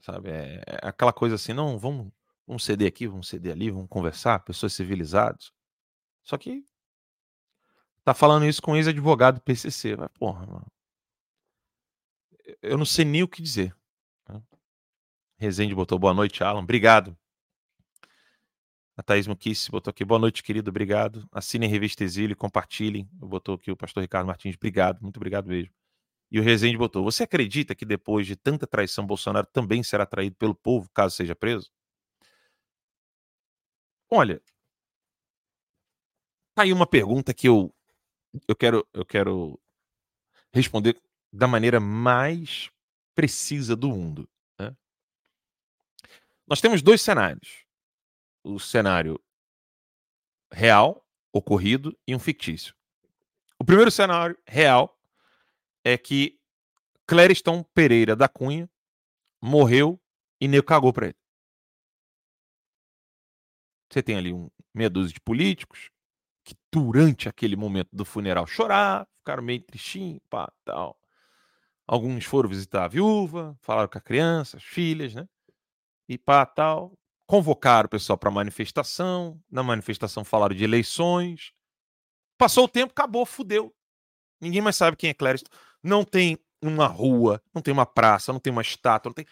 [0.00, 0.30] sabe?
[0.30, 2.12] É, é aquela coisa assim, não, vamos,
[2.46, 5.52] vamos ceder aqui, vamos ceder ali, vamos conversar, pessoas civilizadas.
[6.22, 6.64] Só que
[8.04, 10.66] tá falando isso com ex-advogado do PCC, vai, porra, mano.
[12.60, 13.74] Eu não sei nem o que dizer.
[14.28, 14.42] Né?
[15.38, 16.60] Rezende botou boa noite, Alan.
[16.60, 17.16] Obrigado.
[18.96, 21.26] A Thaís Muquice botou aqui, boa noite, querido, obrigado.
[21.32, 23.08] Assinem revista Exílio, compartilhem.
[23.12, 25.72] Botou aqui o pastor Ricardo Martins, obrigado, muito obrigado mesmo.
[26.30, 30.36] E o Rezende botou: Você acredita que depois de tanta traição, Bolsonaro também será traído
[30.36, 31.70] pelo povo caso seja preso?
[34.14, 34.42] Olha,
[36.54, 37.74] tá aí uma pergunta que eu,
[38.46, 39.58] eu, quero, eu quero
[40.52, 41.00] responder
[41.32, 42.70] da maneira mais
[43.14, 44.28] precisa do mundo.
[44.58, 44.76] Né?
[46.46, 47.64] Nós temos dois cenários:
[48.44, 49.18] o cenário
[50.52, 52.74] real, ocorrido, e um fictício.
[53.58, 54.94] O primeiro cenário real
[55.82, 56.38] é que
[57.06, 58.68] Clériston Pereira da Cunha
[59.40, 59.98] morreu
[60.38, 61.21] e nego cagou para ele.
[63.92, 65.90] Você tem ali um meia dúzia de políticos
[66.44, 70.98] que durante aquele momento do funeral choraram, ficaram meio tristinhos, pá, tal.
[71.86, 75.28] Alguns foram visitar a viúva, falaram com a criança, as filhas, né?
[76.08, 76.98] E pá, tal.
[77.26, 79.40] Convocaram o pessoal para manifestação.
[79.50, 81.52] Na manifestação falaram de eleições.
[82.38, 83.74] Passou o tempo, acabou, fudeu.
[84.40, 85.50] Ninguém mais sabe quem é Clériston
[85.82, 89.26] não tem uma rua, não tem uma praça, não tem uma estátua, não tem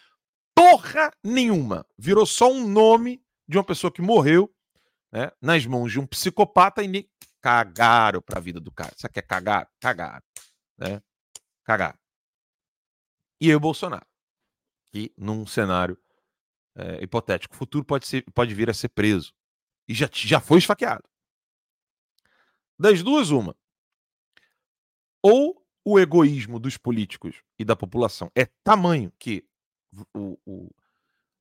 [0.54, 1.86] porra nenhuma.
[1.96, 4.54] Virou só um nome de uma pessoa que morreu
[5.10, 7.10] né, nas mãos de um psicopata e nem
[7.40, 8.94] cagaram para a vida do cara.
[8.96, 9.68] Sabe o que é cagar?
[9.80, 10.22] Cagar.
[10.78, 11.02] Né?
[11.64, 11.98] Cagar.
[13.40, 14.06] E aí o Bolsonaro,
[14.92, 15.98] que num cenário
[16.76, 19.34] é, hipotético futuro pode, ser, pode vir a ser preso.
[19.88, 21.02] E já, já foi esfaqueado.
[22.78, 23.56] Das duas, uma.
[25.20, 29.44] Ou o egoísmo dos políticos e da população é tamanho que
[30.14, 30.70] o, o,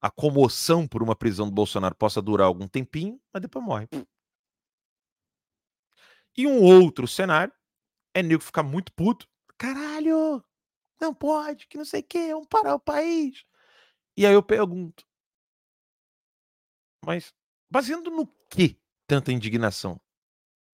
[0.01, 3.87] a comoção por uma prisão do Bolsonaro possa durar algum tempinho, mas depois morre.
[6.37, 7.53] E um outro cenário
[8.13, 9.27] é nego ficar muito puto.
[9.57, 10.43] Caralho,
[11.01, 13.45] não pode, que não sei o que, vamos parar o país.
[14.15, 15.05] E aí eu pergunto,
[17.05, 17.33] mas
[17.69, 19.99] baseando no que tanta indignação?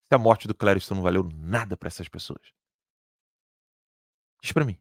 [0.07, 2.53] Se a morte do Clériston não valeu nada para essas pessoas.
[4.41, 4.79] Diz para mim.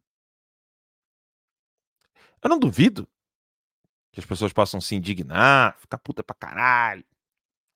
[2.42, 3.08] Eu não duvido
[4.14, 7.04] que as pessoas possam se indignar, ficar puta pra caralho,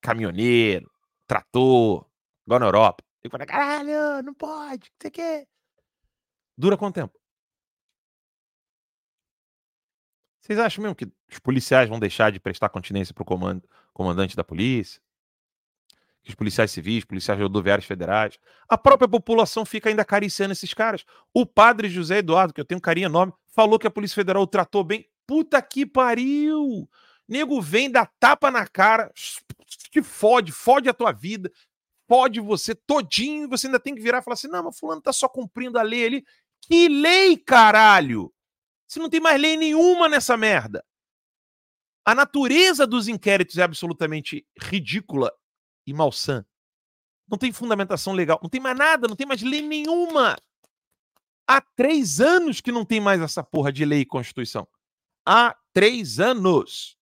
[0.00, 0.90] caminhoneiro,
[1.26, 2.06] trator,
[2.46, 3.02] igual na Europa.
[3.24, 5.48] E falar, caralho, não pode, o que você quer?
[6.56, 7.18] Dura quanto tempo?
[10.40, 14.44] Vocês acham mesmo que os policiais vão deixar de prestar continência pro comando, comandante da
[14.44, 15.02] polícia?
[16.22, 21.04] que os policiais civis, policiais rodoviários federais, a própria população fica ainda acariciando esses caras.
[21.32, 24.42] O padre José Eduardo, que eu tenho um carinho enorme, falou que a Polícia Federal
[24.42, 25.08] o tratou bem.
[25.28, 26.88] Puta que pariu!
[27.28, 31.52] Nego vem, dá tapa na cara, te fode, fode a tua vida,
[32.08, 35.12] fode você todinho você ainda tem que virar e falar assim: não, mas fulano tá
[35.12, 36.26] só cumprindo a lei ali.
[36.62, 38.32] Que lei, caralho?
[38.88, 40.82] Se não tem mais lei nenhuma nessa merda.
[42.06, 45.30] A natureza dos inquéritos é absolutamente ridícula
[45.86, 46.42] e malsã.
[47.30, 50.38] Não tem fundamentação legal, não tem mais nada, não tem mais lei nenhuma.
[51.46, 54.66] Há três anos que não tem mais essa porra de lei e constituição.
[55.30, 56.96] Há três anos.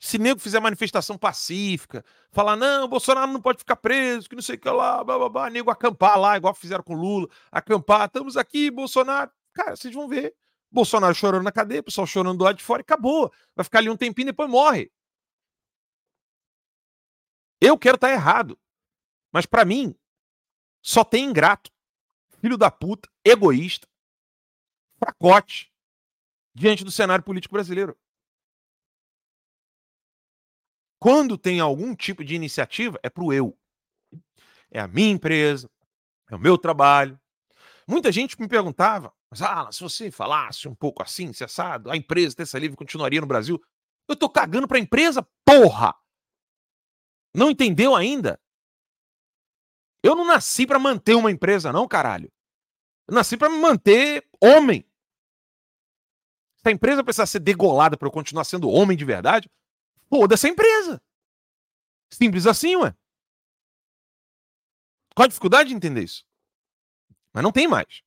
[0.00, 4.56] Se nego fizer manifestação pacífica, falar, não, Bolsonaro não pode ficar preso, que não sei
[4.56, 8.38] o que lá, blá, blá, blá, nego acampar lá, igual fizeram com Lula, acampar, estamos
[8.38, 9.30] aqui, Bolsonaro.
[9.52, 10.34] Cara, vocês vão ver.
[10.70, 13.30] Bolsonaro chorando na cadeia, pessoal chorando do lado de fora e acabou.
[13.54, 14.90] Vai ficar ali um tempinho e depois morre.
[17.60, 18.58] Eu quero estar tá errado.
[19.30, 19.94] Mas para mim,
[20.80, 21.70] só tem ingrato,
[22.40, 23.86] filho da puta, egoísta,
[24.98, 25.71] fracote,
[26.54, 27.96] diante do cenário político brasileiro.
[30.98, 33.58] Quando tem algum tipo de iniciativa, é pro eu.
[34.70, 35.68] É a minha empresa,
[36.30, 37.20] é o meu trabalho.
[37.88, 42.36] Muita gente me perguntava, mas, ah, se você falasse um pouco assim, cessado, a empresa
[42.36, 43.60] Terça Livre continuaria no Brasil.
[44.08, 45.94] Eu tô cagando pra empresa, porra!
[47.34, 48.38] Não entendeu ainda?
[50.02, 52.30] Eu não nasci para manter uma empresa, não, caralho.
[53.08, 54.84] Eu nasci para me manter homem.
[56.62, 59.50] Se a empresa precisar ser degolada para eu continuar sendo homem de verdade,
[60.08, 61.02] foda essa empresa.
[62.12, 62.94] Simples assim, ué.
[65.14, 66.24] Qual a dificuldade de entender isso?
[67.32, 68.02] Mas não tem mais.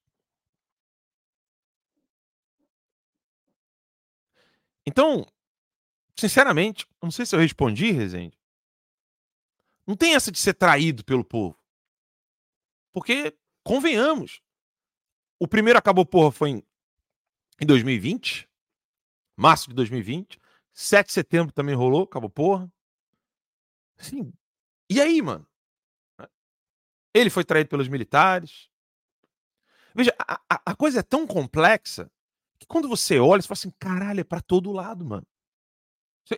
[4.85, 5.25] Então,
[6.17, 8.37] sinceramente, não sei se eu respondi, Rezende.
[9.85, 11.59] Não tem essa de ser traído pelo povo.
[12.93, 14.41] Porque, convenhamos,
[15.39, 16.63] o primeiro acabou porra foi em,
[17.59, 18.49] em 2020,
[19.35, 20.39] março de 2020.
[20.73, 22.69] 7 de setembro também rolou, acabou porra.
[23.97, 24.31] Assim,
[24.89, 25.47] e aí, mano?
[27.13, 28.69] Ele foi traído pelos militares.
[29.95, 32.11] Veja, a, a, coisa é tão complexa
[32.59, 35.25] que quando você olha, você fala assim, caralho, é pra todo lado, mano.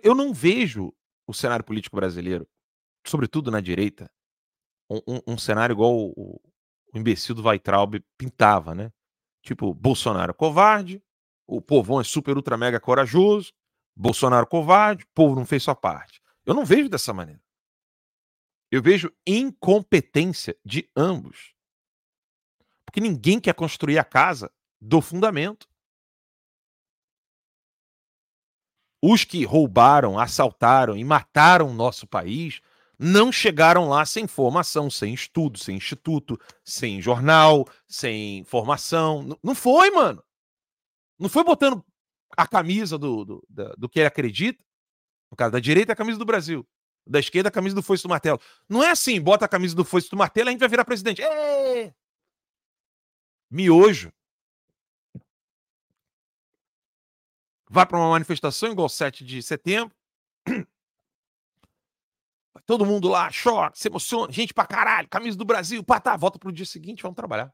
[0.03, 0.93] Eu não vejo
[1.25, 2.47] o cenário político brasileiro,
[3.03, 4.11] sobretudo na direita,
[4.87, 6.41] um, um, um cenário igual o, o,
[6.93, 8.91] imbecil do Weitraub pintava, né?
[9.41, 11.01] Tipo, Bolsonaro covarde,
[11.47, 13.53] o povão é super, ultra, mega corajoso,
[13.95, 16.21] Bolsonaro covarde, o povo não fez sua parte.
[16.45, 17.41] Eu não vejo dessa maneira.
[18.69, 21.55] Eu vejo incompetência de ambos.
[22.85, 25.67] Porque ninguém quer construir a casa do fundamento.
[29.01, 32.61] Os que roubaram, assaltaram e mataram o nosso país
[32.99, 39.37] não chegaram lá sem formação, sem estudo, sem instituto, sem jornal, sem formação.
[39.43, 40.23] Não foi, mano.
[41.19, 41.83] Não foi botando
[42.35, 43.47] a camisa do, do,
[43.77, 44.63] do que ele acredita.
[45.31, 46.67] No caso da direita, é a camisa do Brasil.
[47.05, 48.39] Da esquerda, a camisa do foice do martelo.
[48.67, 51.21] Não é assim, bota a camisa do foice do martelo a gente vai virar presidente.
[51.21, 51.93] Êêê!
[53.49, 54.11] Miojo.
[57.69, 59.95] vai para uma manifestação igual 7 de setembro.
[62.65, 66.39] Todo mundo lá chora, se emociona, gente pra caralho, camisa do Brasil, pá, tá, volta
[66.39, 67.53] pro dia seguinte, vamos trabalhar.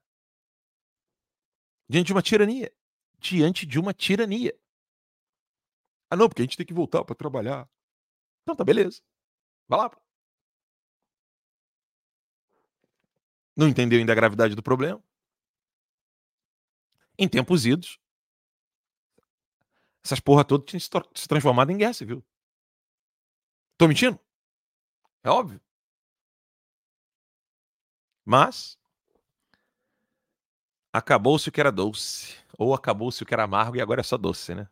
[1.87, 2.71] Diante de uma tirania.
[3.23, 4.53] Diante de uma tirania.
[6.09, 7.69] Ah, não, porque a gente tem que voltar para trabalhar.
[8.41, 9.01] Então tá, beleza.
[9.65, 9.91] Vai lá.
[13.55, 15.01] Não entendeu ainda a gravidade do problema?
[17.17, 17.97] Em tempos idos,
[20.03, 20.81] essas porra todas tinham
[21.15, 22.21] se transformado em guerra civil.
[23.77, 24.19] Tô mentindo?
[25.23, 25.61] É óbvio.
[28.25, 28.77] Mas
[30.93, 32.37] acabou-se o que era doce.
[32.57, 34.67] Ou acabou-se o que era amargo e agora é só doce, né?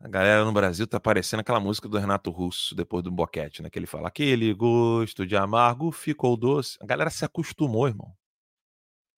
[0.00, 3.70] A galera no Brasil tá parecendo aquela música do Renato Russo depois do boquete, né?
[3.70, 6.78] Que ele fala: aquele gosto de amargo ficou doce.
[6.80, 8.14] A galera se acostumou, irmão.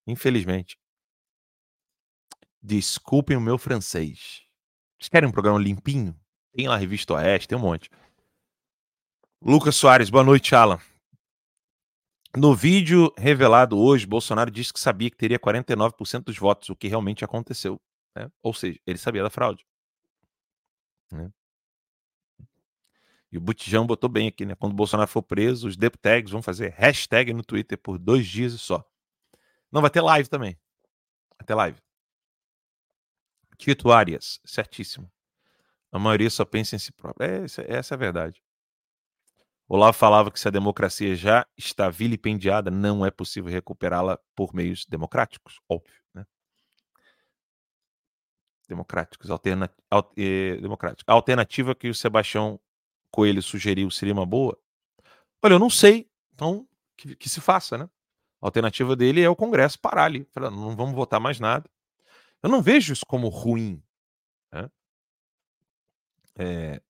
[0.07, 0.79] Infelizmente.
[2.63, 4.43] Desculpem o meu francês.
[4.99, 6.19] Vocês querem um programa limpinho?
[6.53, 7.91] Tem lá a Revista Oeste, tem um monte.
[9.43, 10.79] Lucas Soares, boa noite, Alan.
[12.37, 16.87] No vídeo revelado hoje, Bolsonaro disse que sabia que teria 49% dos votos, o que
[16.87, 17.81] realmente aconteceu.
[18.15, 18.31] Né?
[18.43, 19.67] Ou seja, ele sabia da fraude.
[21.11, 21.31] Né?
[23.33, 24.55] E o Butijão botou bem aqui, né?
[24.57, 28.53] Quando o Bolsonaro for preso, os deputags vão fazer hashtag no Twitter por dois dias
[28.53, 28.85] e só.
[29.71, 30.59] Não, vai ter live também.
[31.39, 31.79] Vai ter live.
[33.57, 35.11] Tito Arias, certíssimo.
[35.93, 37.29] A maioria só pensa em si próprio.
[37.29, 38.43] É, essa, essa é a verdade.
[39.73, 44.85] Olavo falava que se a democracia já está vilipendiada, não é possível recuperá-la por meios
[44.85, 45.95] democráticos, óbvio.
[46.13, 46.27] Né?
[48.69, 51.05] Democráticos, alterna, al, eh, democráticos.
[51.07, 52.59] A alternativa que o Sebastião
[53.13, 54.59] Coelho sugeriu seria uma boa?
[55.41, 56.11] Olha, eu não sei.
[56.35, 56.67] Então,
[56.97, 57.89] que, que se faça, né?
[58.43, 60.27] A alternativa dele é o Congresso parar ali.
[60.33, 61.71] Falar, não vamos votar mais nada.
[62.43, 63.81] Eu não vejo isso como ruim.
[64.51, 64.69] Né?
[66.37, 66.83] É,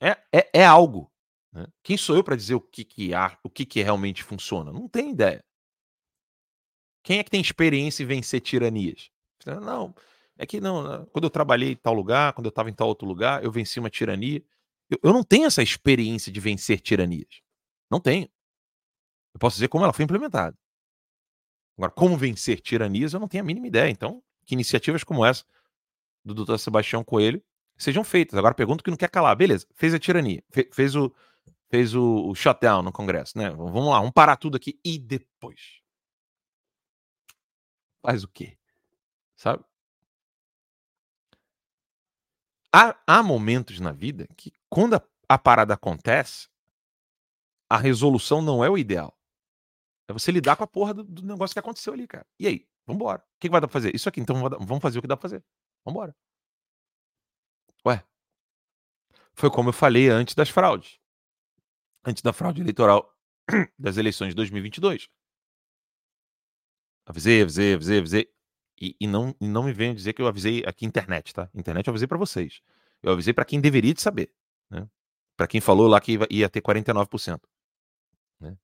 [0.00, 1.09] é, é, é algo.
[1.52, 1.66] Né?
[1.82, 4.72] Quem sou eu para dizer o que, que há, o que, que realmente funciona?
[4.72, 5.44] Não tem ideia.
[7.02, 9.10] Quem é que tem experiência em vencer tiranias?
[9.46, 9.94] Não,
[10.36, 10.82] é que não.
[10.82, 13.50] Né, quando eu trabalhei em tal lugar, quando eu estava em tal outro lugar, eu
[13.50, 14.42] venci uma tirania.
[14.88, 17.40] Eu, eu não tenho essa experiência de vencer tiranias.
[17.90, 18.28] Não tenho.
[19.34, 20.56] Eu posso dizer como ela foi implementada.
[21.76, 23.90] Agora, como vencer tiranias, eu não tenho a mínima ideia.
[23.90, 25.44] Então, que iniciativas como essa
[26.24, 27.42] do doutor Sebastião Coelho
[27.78, 28.38] sejam feitas.
[28.38, 29.34] Agora, pergunto que não quer calar.
[29.34, 30.42] Beleza, fez a tirania,
[30.72, 31.10] fez o,
[31.70, 33.50] fez o, o shutdown no Congresso, né?
[33.50, 34.78] Vamos lá, vamos parar tudo aqui.
[34.84, 35.80] E depois?
[38.02, 38.58] Faz o quê?
[39.36, 39.64] Sabe?
[42.72, 46.48] Há, há momentos na vida que, quando a, a parada acontece,
[47.68, 49.16] a resolução não é o ideal.
[50.08, 52.26] É você lidar com a porra do, do negócio que aconteceu ali, cara.
[52.38, 52.68] E aí?
[52.86, 53.20] Vambora.
[53.20, 53.94] O que, que vai dar pra fazer?
[53.94, 55.44] Isso aqui, então vamos fazer o que dá pra fazer.
[55.84, 56.14] Vambora.
[57.86, 58.04] Ué.
[59.34, 60.99] Foi como eu falei antes das fraudes.
[62.04, 63.14] Antes da fraude eleitoral
[63.78, 65.08] das eleições de 2022.
[67.06, 68.30] Avisei, avisei, avisei, avisei.
[68.80, 71.50] E, e, não, e não me venham dizer que eu avisei aqui internet, tá?
[71.54, 72.62] Internet eu avisei para vocês.
[73.02, 74.32] Eu avisei para quem deveria de saber,
[74.70, 74.88] né?
[75.36, 77.40] Para quem falou lá que ia, ter 49%.
[78.40, 78.56] Né?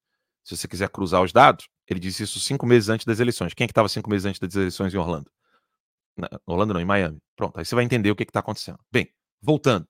[0.45, 3.55] Se você quiser cruzar os dados, ele disse isso cinco meses antes das eleições.
[3.55, 5.31] Quem é que estava cinco meses antes das eleições em Orlando?
[6.17, 7.19] Na, Orlando não, em Miami.
[7.35, 8.79] Pronto, aí você vai entender o que está acontecendo.
[8.91, 9.87] Bem, voltando.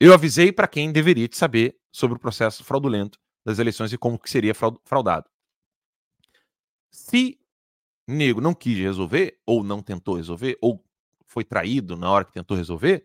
[0.00, 4.30] Eu avisei para quem deveria saber sobre o processo fraudulento das eleições e como que
[4.30, 5.28] seria fraudado.
[6.90, 7.38] Se
[8.06, 10.84] nego não quis resolver, ou não tentou resolver, ou
[11.26, 13.04] foi traído na hora que tentou resolver,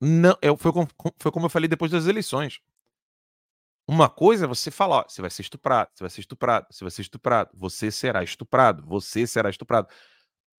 [0.00, 0.72] não, eu, foi,
[1.18, 2.60] foi como eu falei depois das eleições.
[3.86, 6.84] Uma coisa é você falar, ó, você vai ser estuprado, você vai ser estuprado, você
[6.84, 9.88] vai ser estuprado, você será estuprado, você será estuprado.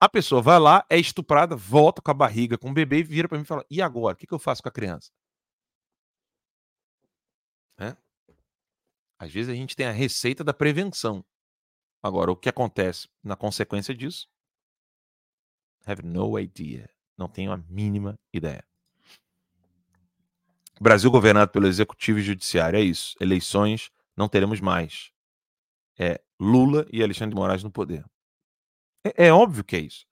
[0.02, 3.28] A pessoa vai lá, é estuprada, volta com a barriga, com o bebê e vira
[3.30, 4.16] para mim e fala: e agora?
[4.16, 5.12] O que, que eu faço com a criança?
[7.80, 7.96] É?
[9.22, 11.24] Às vezes a gente tem a receita da prevenção.
[12.02, 14.28] Agora, o que acontece na consequência disso?
[15.86, 16.90] Have no idea.
[17.16, 18.66] Não tenho a mínima ideia.
[20.80, 23.16] Brasil governado pelo executivo e judiciário, é isso.
[23.22, 25.12] Eleições não teremos mais.
[26.00, 28.04] É Lula e Alexandre de Moraes no poder.
[29.04, 30.08] É, é óbvio que é isso.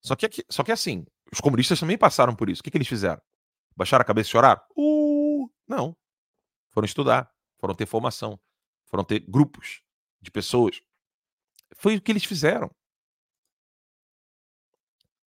[0.00, 2.60] Só que, só que assim, os comunistas também passaram por isso.
[2.60, 3.22] O que, que eles fizeram?
[3.76, 4.66] Baixaram a cabeça e chorar?
[4.76, 5.96] Uh, não.
[6.70, 7.31] Foram estudar,
[7.62, 8.40] foram ter formação,
[8.86, 9.82] foram ter grupos
[10.20, 10.82] de pessoas.
[11.76, 12.68] Foi o que eles fizeram.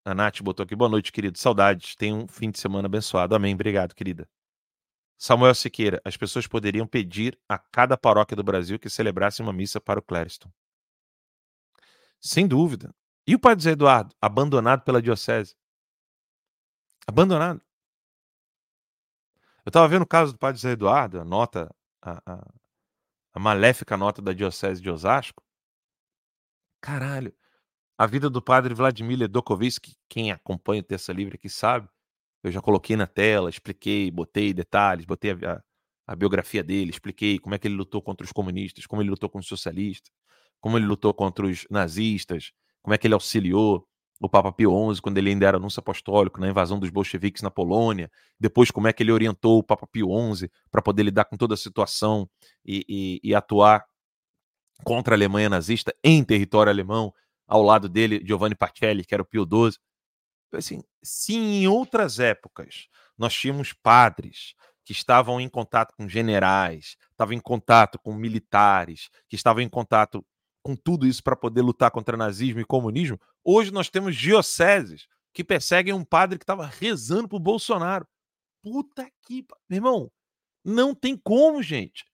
[0.05, 1.39] A Nath botou aqui, boa noite, querido.
[1.39, 1.95] Saudades.
[1.95, 3.37] Tenha um fim de semana abençoado.
[3.37, 3.55] Amém.
[3.55, 4.29] Obrigado, querida.
[5.17, 9.81] Samuel Siqueira, as pessoas poderiam pedir a cada paróquia do Brasil que celebrasse uma missa
[9.81, 10.51] para o Clériston.
[12.21, 12.93] Sem dúvida.
[13.29, 15.55] E o padre José Eduardo, abandonado pela diocese?
[17.07, 17.63] Abandonado.
[19.65, 21.75] Eu estava vendo o caso do padre José Eduardo, a nota,
[22.05, 22.55] a, a,
[23.33, 25.43] a maléfica nota da diocese de Osasco.
[26.81, 27.35] Caralho.
[27.97, 31.89] A vida do padre Vladimir Ledokovski, quem acompanha o Terça Livre aqui sabe,
[32.43, 35.63] eu já coloquei na tela, expliquei, botei detalhes, botei a,
[36.07, 39.31] a, biografia dele, expliquei como é que ele lutou contra os comunistas, como ele lutou
[39.31, 40.13] contra os socialistas,
[40.61, 42.53] como ele lutou contra os nazistas,
[42.83, 43.89] como é que ele auxiliou
[44.21, 47.51] o Papa Pio XI quando ele ainda era anúncio apostólico na invasão dos bolcheviques na
[47.51, 51.37] Polônia, depois como é que ele orientou o Papa Pio XI para poder lidar com
[51.37, 52.29] toda a situação
[52.65, 53.85] e, e, e atuar
[54.83, 57.13] contra a Alemanha nazista em território alemão,
[57.47, 59.79] ao lado dele Giovanni Pacelli, que era o Pio XII.
[60.53, 62.89] Assim, se em outras épocas
[63.19, 64.55] nós tínhamos padres
[64.85, 70.25] que estavam em contato com generais, estavam em contato com militares, que estavam em contato
[70.65, 75.45] com tudo isso para poder lutar contra nazismo e comunismo, hoje nós temos dioceses que
[75.45, 78.07] perseguem um padre que estava rezando pro Bolsonaro.
[78.63, 79.47] Puta que.
[79.69, 80.11] Meu irmão,
[80.65, 82.07] não tem como, gente.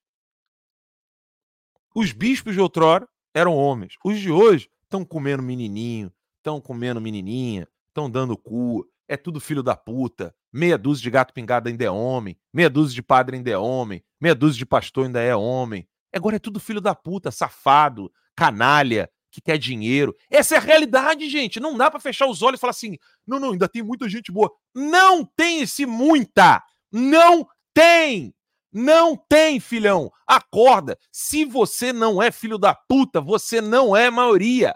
[1.95, 3.95] Os bispos de outrora eram homens.
[4.03, 9.63] Os de hoje estão comendo menininho, estão comendo menininha, estão dando cu, é tudo filho
[9.63, 10.35] da puta.
[10.51, 14.03] Meia dúzia de gato pingado ainda é homem, meia dúzia de padre ainda é homem,
[14.19, 15.87] meia dúzia de pastor ainda é homem.
[16.13, 18.11] Agora é tudo filho da puta, safado,
[18.41, 20.15] canalha, que quer dinheiro.
[20.27, 21.59] Essa é a realidade, gente.
[21.59, 24.31] Não dá para fechar os olhos e falar assim: não, não, ainda tem muita gente
[24.31, 24.51] boa.
[24.73, 26.63] Não tem esse muita.
[26.91, 28.33] Não tem.
[28.73, 30.11] Não tem, filhão.
[30.25, 30.97] Acorda.
[31.11, 34.75] Se você não é filho da puta, você não é maioria.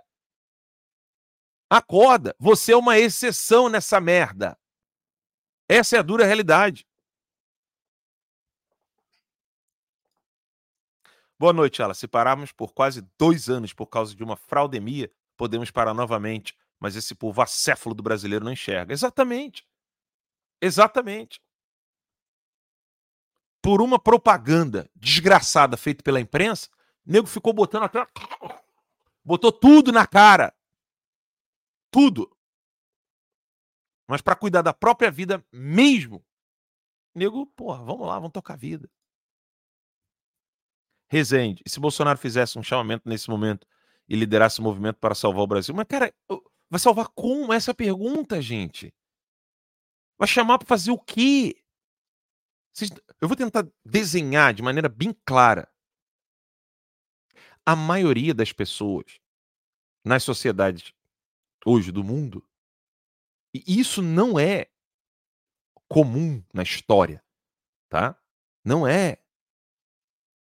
[1.68, 4.56] Acorda, você é uma exceção nessa merda.
[5.68, 6.86] Essa é a dura realidade.
[11.38, 11.94] Boa noite, ela.
[11.94, 16.58] Se pararmos por quase dois anos por causa de uma fraudemia, podemos parar novamente.
[16.80, 18.94] Mas esse povo acéfalo do brasileiro não enxerga.
[18.94, 19.68] Exatamente.
[20.62, 21.42] Exatamente.
[23.62, 26.70] Por uma propaganda desgraçada feita pela imprensa,
[27.06, 28.06] o nego ficou botando até.
[29.24, 30.56] Botou tudo na cara.
[31.92, 32.36] Tudo.
[34.08, 36.24] Mas para cuidar da própria vida mesmo,
[37.14, 38.90] nego, porra, vamos lá, vamos tocar a vida.
[41.08, 43.68] Rezende, e se Bolsonaro fizesse um chamamento nesse momento
[44.10, 45.74] e liderasse o movimento para salvar o Brasil?
[45.76, 46.14] Mas, cara,
[46.70, 47.54] vai salvar como?
[47.54, 48.94] Essa é a pergunta, gente.
[50.18, 51.56] Vai chamar para fazer o quê?
[53.22, 55.72] Eu vou tentar desenhar de maneira bem clara.
[57.66, 59.20] A maioria das pessoas
[60.04, 60.94] nas sociedades
[61.66, 62.48] hoje do mundo,
[63.54, 64.70] e isso não é
[65.88, 67.24] comum na história,
[67.90, 68.20] tá?
[68.64, 69.18] Não é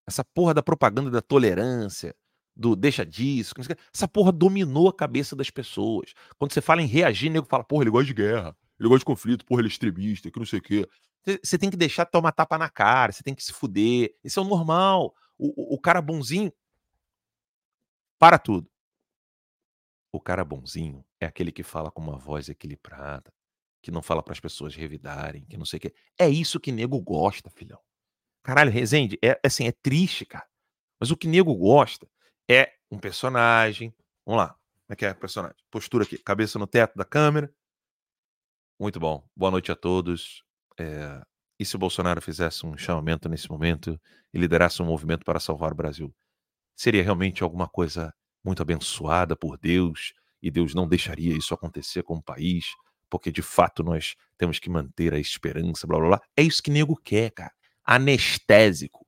[0.07, 2.15] essa porra da propaganda da tolerância,
[2.57, 3.55] do deixa disso,
[3.93, 6.13] essa porra dominou a cabeça das pessoas.
[6.39, 9.05] Quando você fala em reagir, nego fala, porra, ele gosta de guerra, ele gosta de
[9.07, 10.89] conflito, porra, ele é extremista, que não sei o quê.
[11.43, 14.15] Você tem que deixar tomar tapa na cara, você tem que se fuder.
[14.23, 15.15] Isso é o normal.
[15.39, 16.53] O, o, o cara bonzinho.
[18.19, 18.71] Para tudo.
[20.13, 23.33] O cara bonzinho é aquele que fala com uma voz equilibrada,
[23.83, 25.95] que não fala para as pessoas revidarem, que não sei o quê.
[26.19, 27.81] É isso que nego gosta, filhão.
[28.45, 30.47] Caralho, Rezende, é assim, é triste, cara.
[31.01, 32.07] Mas o que nego gosta
[32.49, 33.93] é um personagem.
[34.25, 34.49] Vamos lá.
[34.49, 35.57] Como é que é o personagem?
[35.71, 37.51] Postura aqui, cabeça no teto da câmera.
[38.79, 39.27] Muito bom.
[39.35, 40.45] Boa noite a todos.
[40.79, 41.23] É...
[41.59, 43.99] E se o Bolsonaro fizesse um chamamento nesse momento
[44.33, 46.15] e liderasse um movimento para salvar o Brasil?
[46.77, 48.13] Seria realmente alguma coisa
[48.45, 52.67] muito abençoada por Deus e Deus não deixaria isso acontecer com o país,
[53.09, 56.21] porque de fato nós temos que manter a esperança, blá blá blá.
[56.37, 57.55] É isso que nego quer, cara
[57.85, 59.01] anestésico.
[59.01, 59.07] O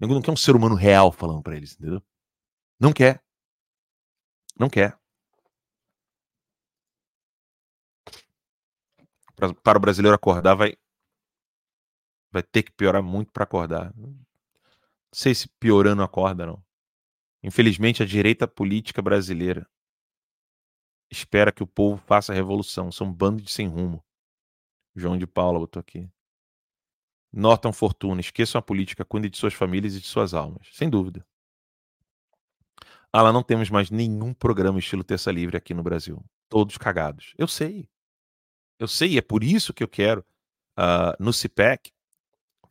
[0.00, 2.02] nego não quer um ser humano real falando para eles, entendeu?
[2.78, 3.22] Não quer.
[4.58, 4.98] Não quer.
[9.34, 10.76] Pra, para o brasileiro acordar, vai,
[12.30, 13.94] vai ter que piorar muito para acordar.
[13.96, 14.14] Não
[15.12, 16.64] sei se piorando acorda, não.
[17.42, 19.68] Infelizmente, a direita política brasileira
[21.10, 22.90] espera que o povo faça a revolução.
[22.90, 24.04] São um bando de sem rumo.
[24.94, 26.10] João de Paula botou aqui.
[27.32, 30.68] Norton Fortuna, esqueçam a política, cuide de suas famílias e de suas almas.
[30.72, 31.24] Sem dúvida.
[33.12, 36.22] Ah, lá não temos mais nenhum programa estilo Terça Livre aqui no Brasil.
[36.48, 37.34] Todos cagados.
[37.38, 37.88] Eu sei.
[38.78, 40.24] Eu sei, é por isso que eu quero,
[40.78, 41.90] uh, no CIPEC,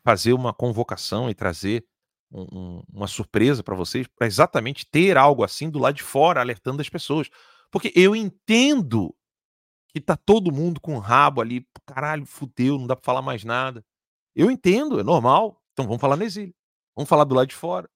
[0.04, 1.84] fazer uma convocação e trazer
[2.32, 6.42] um, um, uma surpresa para vocês, para exatamente ter algo assim do lado de fora,
[6.42, 7.30] alertando as pessoas.
[7.72, 9.16] Porque eu entendo
[9.90, 13.44] que tá todo mundo com o rabo ali, caralho, fudeu, não dá para falar mais
[13.44, 13.84] nada.
[14.36, 15.62] Eu entendo, é normal.
[15.72, 16.54] Então vamos falar no exílio.
[16.96, 17.90] Vamos falar do lado de fora.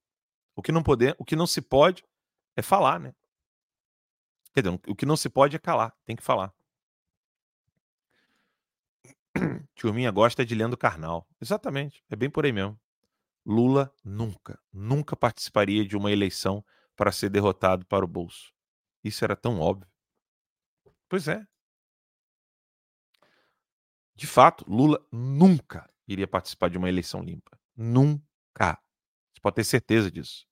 [0.56, 2.04] O que não poder, o que não se pode
[2.56, 3.14] é falar, né?
[4.52, 6.52] Quer dizer, o que não se pode é calar, tem que falar.
[9.74, 11.26] Turminha gosta de lendo carnal.
[11.40, 12.78] Exatamente, é bem por aí mesmo.
[13.46, 16.64] Lula nunca, nunca participaria de uma eleição
[16.96, 18.52] para ser derrotado para o bolso.
[19.02, 19.88] Isso era tão óbvio.
[21.08, 21.46] Pois é.
[24.14, 27.58] De fato, Lula nunca iria participar de uma eleição limpa.
[27.76, 28.78] Nunca.
[29.32, 30.46] Você pode ter certeza disso.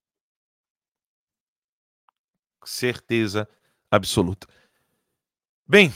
[2.64, 3.48] Certeza
[3.90, 4.46] absoluta.
[5.66, 5.90] Bem,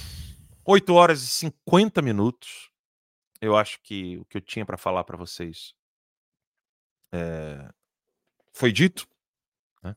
[0.65, 2.71] 8 horas e 50 minutos.
[3.41, 5.75] Eu acho que o que eu tinha para falar para vocês
[7.13, 7.69] é...
[8.53, 9.07] foi dito.
[9.83, 9.97] Né?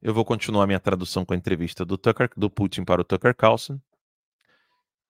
[0.00, 3.34] Eu vou continuar minha tradução com a entrevista do Tucker, do Putin para o Tucker
[3.34, 3.80] Carlson.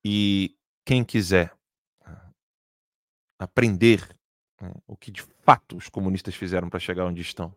[0.03, 1.55] E quem quiser
[3.43, 4.07] aprender
[4.61, 7.55] né, o que de fato os comunistas fizeram para chegar onde estão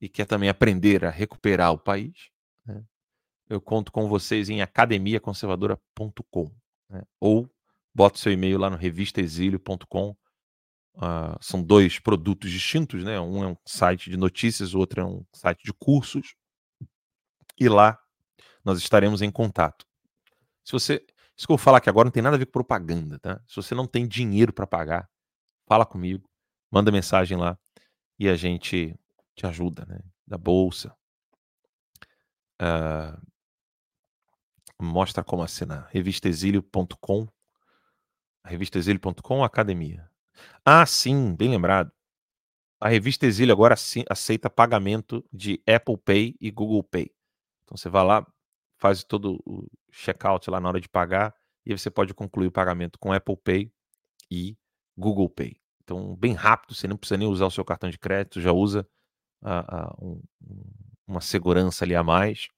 [0.00, 2.30] e quer também aprender a recuperar o país,
[2.64, 2.82] né,
[3.48, 6.50] eu conto com vocês em academiaconservadora.com
[6.88, 7.50] né, ou
[7.94, 10.10] bota seu e-mail lá no revistaexílio.com.
[10.10, 13.20] Uh, ah, são dois produtos distintos, né?
[13.20, 16.34] Um é um site de notícias, o outro é um site de cursos.
[17.58, 17.98] E lá
[18.64, 19.86] nós estaremos em contato.
[20.64, 21.06] Se você
[21.38, 23.40] isso que eu vou falar aqui agora não tem nada a ver com propaganda, tá?
[23.46, 25.08] Se você não tem dinheiro para pagar,
[25.66, 26.28] fala comigo,
[26.70, 27.56] manda mensagem lá
[28.18, 28.98] e a gente
[29.36, 30.00] te ajuda, né?
[30.26, 30.92] Da bolsa.
[32.60, 33.16] Uh,
[34.80, 35.88] mostra como assinar.
[35.92, 37.28] revistaexílio.com
[38.44, 40.10] revistaexílio.com academia.
[40.64, 41.92] Ah, sim, bem lembrado.
[42.80, 43.74] A revista Exílio agora
[44.08, 47.10] aceita pagamento de Apple Pay e Google Pay.
[47.64, 48.26] Então você vai lá,
[48.78, 51.34] faz todo o checkout lá na hora de pagar
[51.64, 53.72] e você pode concluir o pagamento com Apple Pay
[54.30, 54.56] e
[54.96, 55.56] Google Pay.
[55.82, 58.86] Então, bem rápido, você não precisa nem usar o seu cartão de crédito, já usa
[60.00, 60.20] um,
[61.06, 62.48] uma segurança ali a mais.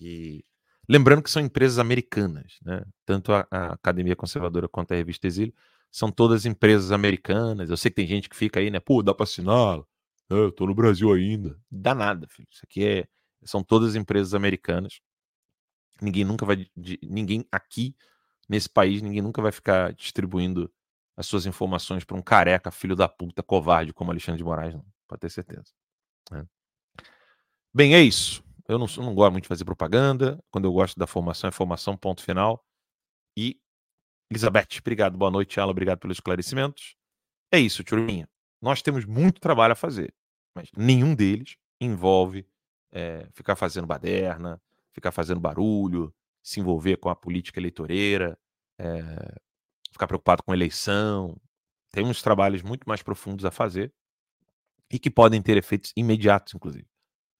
[0.00, 0.44] E
[0.88, 2.84] lembrando que são empresas americanas, né?
[3.04, 5.54] Tanto a, a Academia Conservadora quanto a Revista Exílio
[5.90, 7.70] são todas empresas americanas.
[7.70, 8.80] Eu sei que tem gente que fica aí, né?
[8.80, 9.78] Pô, dá para assinar?
[10.30, 11.56] É, eu tô no Brasil ainda.
[11.70, 12.48] Dá nada, filho.
[12.50, 13.06] Isso aqui é,
[13.44, 15.00] são todas empresas americanas.
[16.00, 16.66] Ninguém nunca vai,
[17.02, 17.96] ninguém aqui
[18.48, 20.70] nesse país, ninguém nunca vai ficar distribuindo
[21.16, 24.84] as suas informações para um careca, filho da puta, covarde como Alexandre de Moraes, não.
[25.06, 25.72] Pode ter certeza.
[26.32, 26.44] É.
[27.72, 28.42] Bem, é isso.
[28.66, 30.42] Eu não, não gosto muito de fazer propaganda.
[30.50, 32.64] Quando eu gosto da formação, é formação, ponto final.
[33.36, 33.60] E,
[34.30, 35.16] Elizabeth, obrigado.
[35.16, 35.70] Boa noite, Ela.
[35.70, 36.96] Obrigado pelos esclarecimentos.
[37.52, 38.28] É isso, turminha.
[38.60, 40.14] Nós temos muito trabalho a fazer,
[40.54, 42.46] mas nenhum deles envolve
[42.90, 44.60] é, ficar fazendo baderna,
[44.94, 48.38] ficar fazendo barulho, se envolver com a política eleitoreira,
[48.78, 49.36] é,
[49.92, 51.36] ficar preocupado com eleição.
[51.90, 53.92] Tem uns trabalhos muito mais profundos a fazer
[54.90, 56.86] e que podem ter efeitos imediatos, inclusive.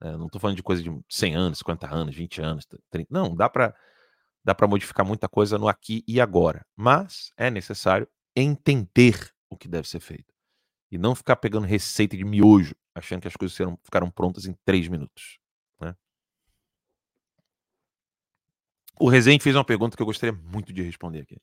[0.03, 3.09] É, não estou falando de coisa de 100 anos, 50 anos, 20 anos, 30.
[3.11, 3.75] Não, dá para
[4.45, 6.67] dá para modificar muita coisa no aqui e agora.
[6.77, 10.33] Mas é necessário entender o que deve ser feito.
[10.91, 14.55] E não ficar pegando receita de miojo, achando que as coisas serão, ficaram prontas em
[14.65, 15.39] três minutos.
[15.81, 15.95] Né?
[18.99, 21.41] O Rezende fez uma pergunta que eu gostaria muito de responder aqui.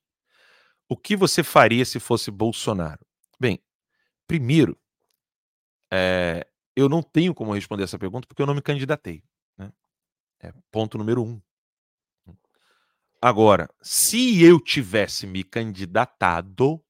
[0.87, 3.05] O que você faria se fosse Bolsonaro?
[3.39, 3.61] Bem,
[4.27, 4.77] primeiro,
[5.91, 9.23] é, eu não tenho como responder essa pergunta porque eu não me candidatei.
[9.57, 9.71] Né?
[10.39, 11.41] É ponto número um.
[13.21, 16.83] Agora, se eu tivesse me candidatado,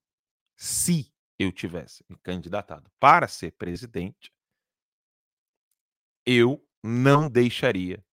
[0.56, 4.32] se eu tivesse me candidatado para ser presidente,
[6.26, 8.04] eu não deixaria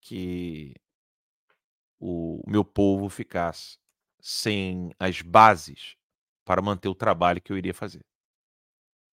[0.00, 0.74] que
[2.00, 3.78] o meu povo ficasse
[4.20, 5.96] sem as bases
[6.44, 8.04] para manter o trabalho que eu iria fazer.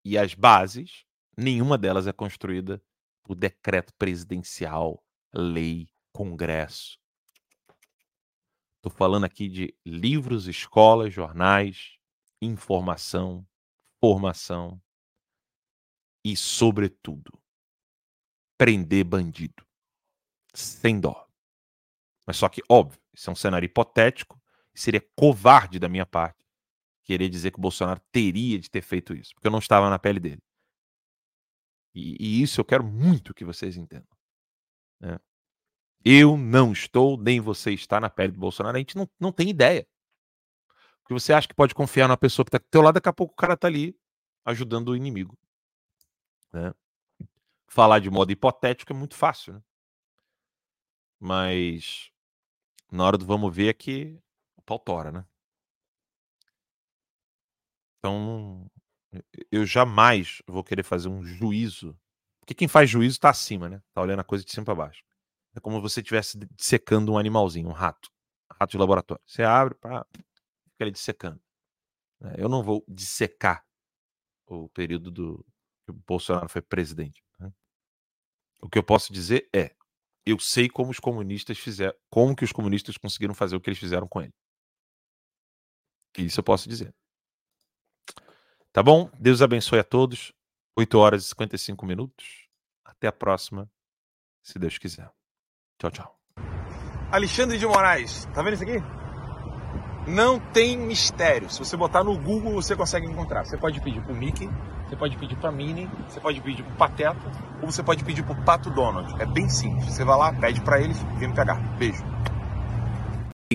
[0.03, 1.05] E as bases,
[1.37, 2.81] nenhuma delas é construída
[3.23, 6.97] por decreto presidencial, lei, congresso.
[8.77, 11.97] Estou falando aqui de livros, escolas, jornais,
[12.41, 13.45] informação,
[13.99, 14.81] formação
[16.23, 17.37] e, sobretudo,
[18.57, 19.65] prender bandido.
[20.53, 21.26] Sem dó.
[22.27, 24.37] Mas só que, óbvio, isso é um cenário hipotético
[24.79, 26.45] seria covarde da minha parte
[27.03, 29.97] querer dizer que o Bolsonaro teria de ter feito isso, porque eu não estava na
[29.97, 30.43] pele dele.
[31.95, 34.07] E, e isso eu quero muito que vocês entendam.
[34.99, 35.17] Né?
[36.03, 39.49] Eu não estou, nem você está na pele do Bolsonaro, a gente não, não tem
[39.49, 39.87] ideia.
[41.01, 43.13] Porque você acha que pode confiar na pessoa que está do teu lado, daqui a
[43.13, 43.97] pouco o cara está ali
[44.45, 45.37] ajudando o inimigo.
[46.51, 46.73] Né?
[47.67, 49.61] Falar de modo hipotético é muito fácil, né?
[51.19, 52.11] Mas
[52.91, 54.19] na hora do vamos ver é que
[54.55, 55.25] o pau tora, né?
[57.99, 58.69] Então,
[59.51, 61.97] eu jamais vou querer fazer um juízo.
[62.39, 63.81] Porque quem faz juízo está acima, né?
[63.93, 65.03] Tá olhando a coisa de cima para baixo.
[65.55, 68.09] É como se você estivesse dissecando um animalzinho, um rato.
[68.49, 69.21] Rato de laboratório.
[69.25, 71.41] Você abre, pá, fica ali dissecando.
[72.19, 72.35] Né?
[72.37, 73.65] Eu não vou dissecar
[74.45, 75.45] o período do
[75.83, 77.23] que o Bolsonaro foi presidente.
[77.39, 77.51] Né?
[78.61, 79.75] O que eu posso dizer é,
[80.29, 83.79] eu sei como os comunistas fizeram, como que os comunistas conseguiram fazer o que eles
[83.79, 84.33] fizeram com ele.
[86.17, 86.93] Isso eu posso dizer.
[88.71, 89.09] Tá bom?
[89.19, 90.33] Deus abençoe a todos.
[90.77, 92.47] 8 horas e 55 minutos.
[92.83, 93.69] Até a próxima,
[94.43, 95.11] se Deus quiser.
[95.79, 96.19] Tchau, tchau.
[97.11, 99.06] Alexandre de Moraes, tá vendo isso aqui?
[100.07, 101.49] Não tem mistério.
[101.49, 103.45] Se você botar no Google, você consegue encontrar.
[103.45, 104.49] Você pode pedir pro Mickey,
[104.87, 107.19] você pode pedir pra Minnie, você pode pedir pro Pateta,
[107.61, 109.21] ou você pode pedir pro Pato Donald.
[109.21, 109.93] É bem simples.
[109.93, 111.55] Você vai lá, pede para eles, vem me pegar.
[111.77, 112.01] Beijo.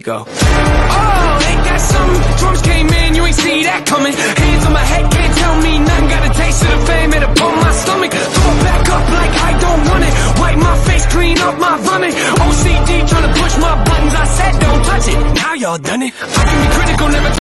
[0.01, 0.25] Go.
[0.25, 2.23] Oh, ain't that something?
[2.41, 4.17] Drums came in, you ain't see that coming.
[4.17, 6.09] Hands on my head, can't tell me nothing.
[6.09, 8.09] Got a taste of the fame, it upon my stomach.
[8.09, 10.13] Throw it back up like I don't want it.
[10.41, 12.15] Wipe my face, clean up my vomit.
[12.17, 14.15] OCD trying to push my buttons.
[14.17, 15.19] I said don't touch it.
[15.37, 16.13] Now y'all done it.
[16.17, 17.42] I can be critical, never.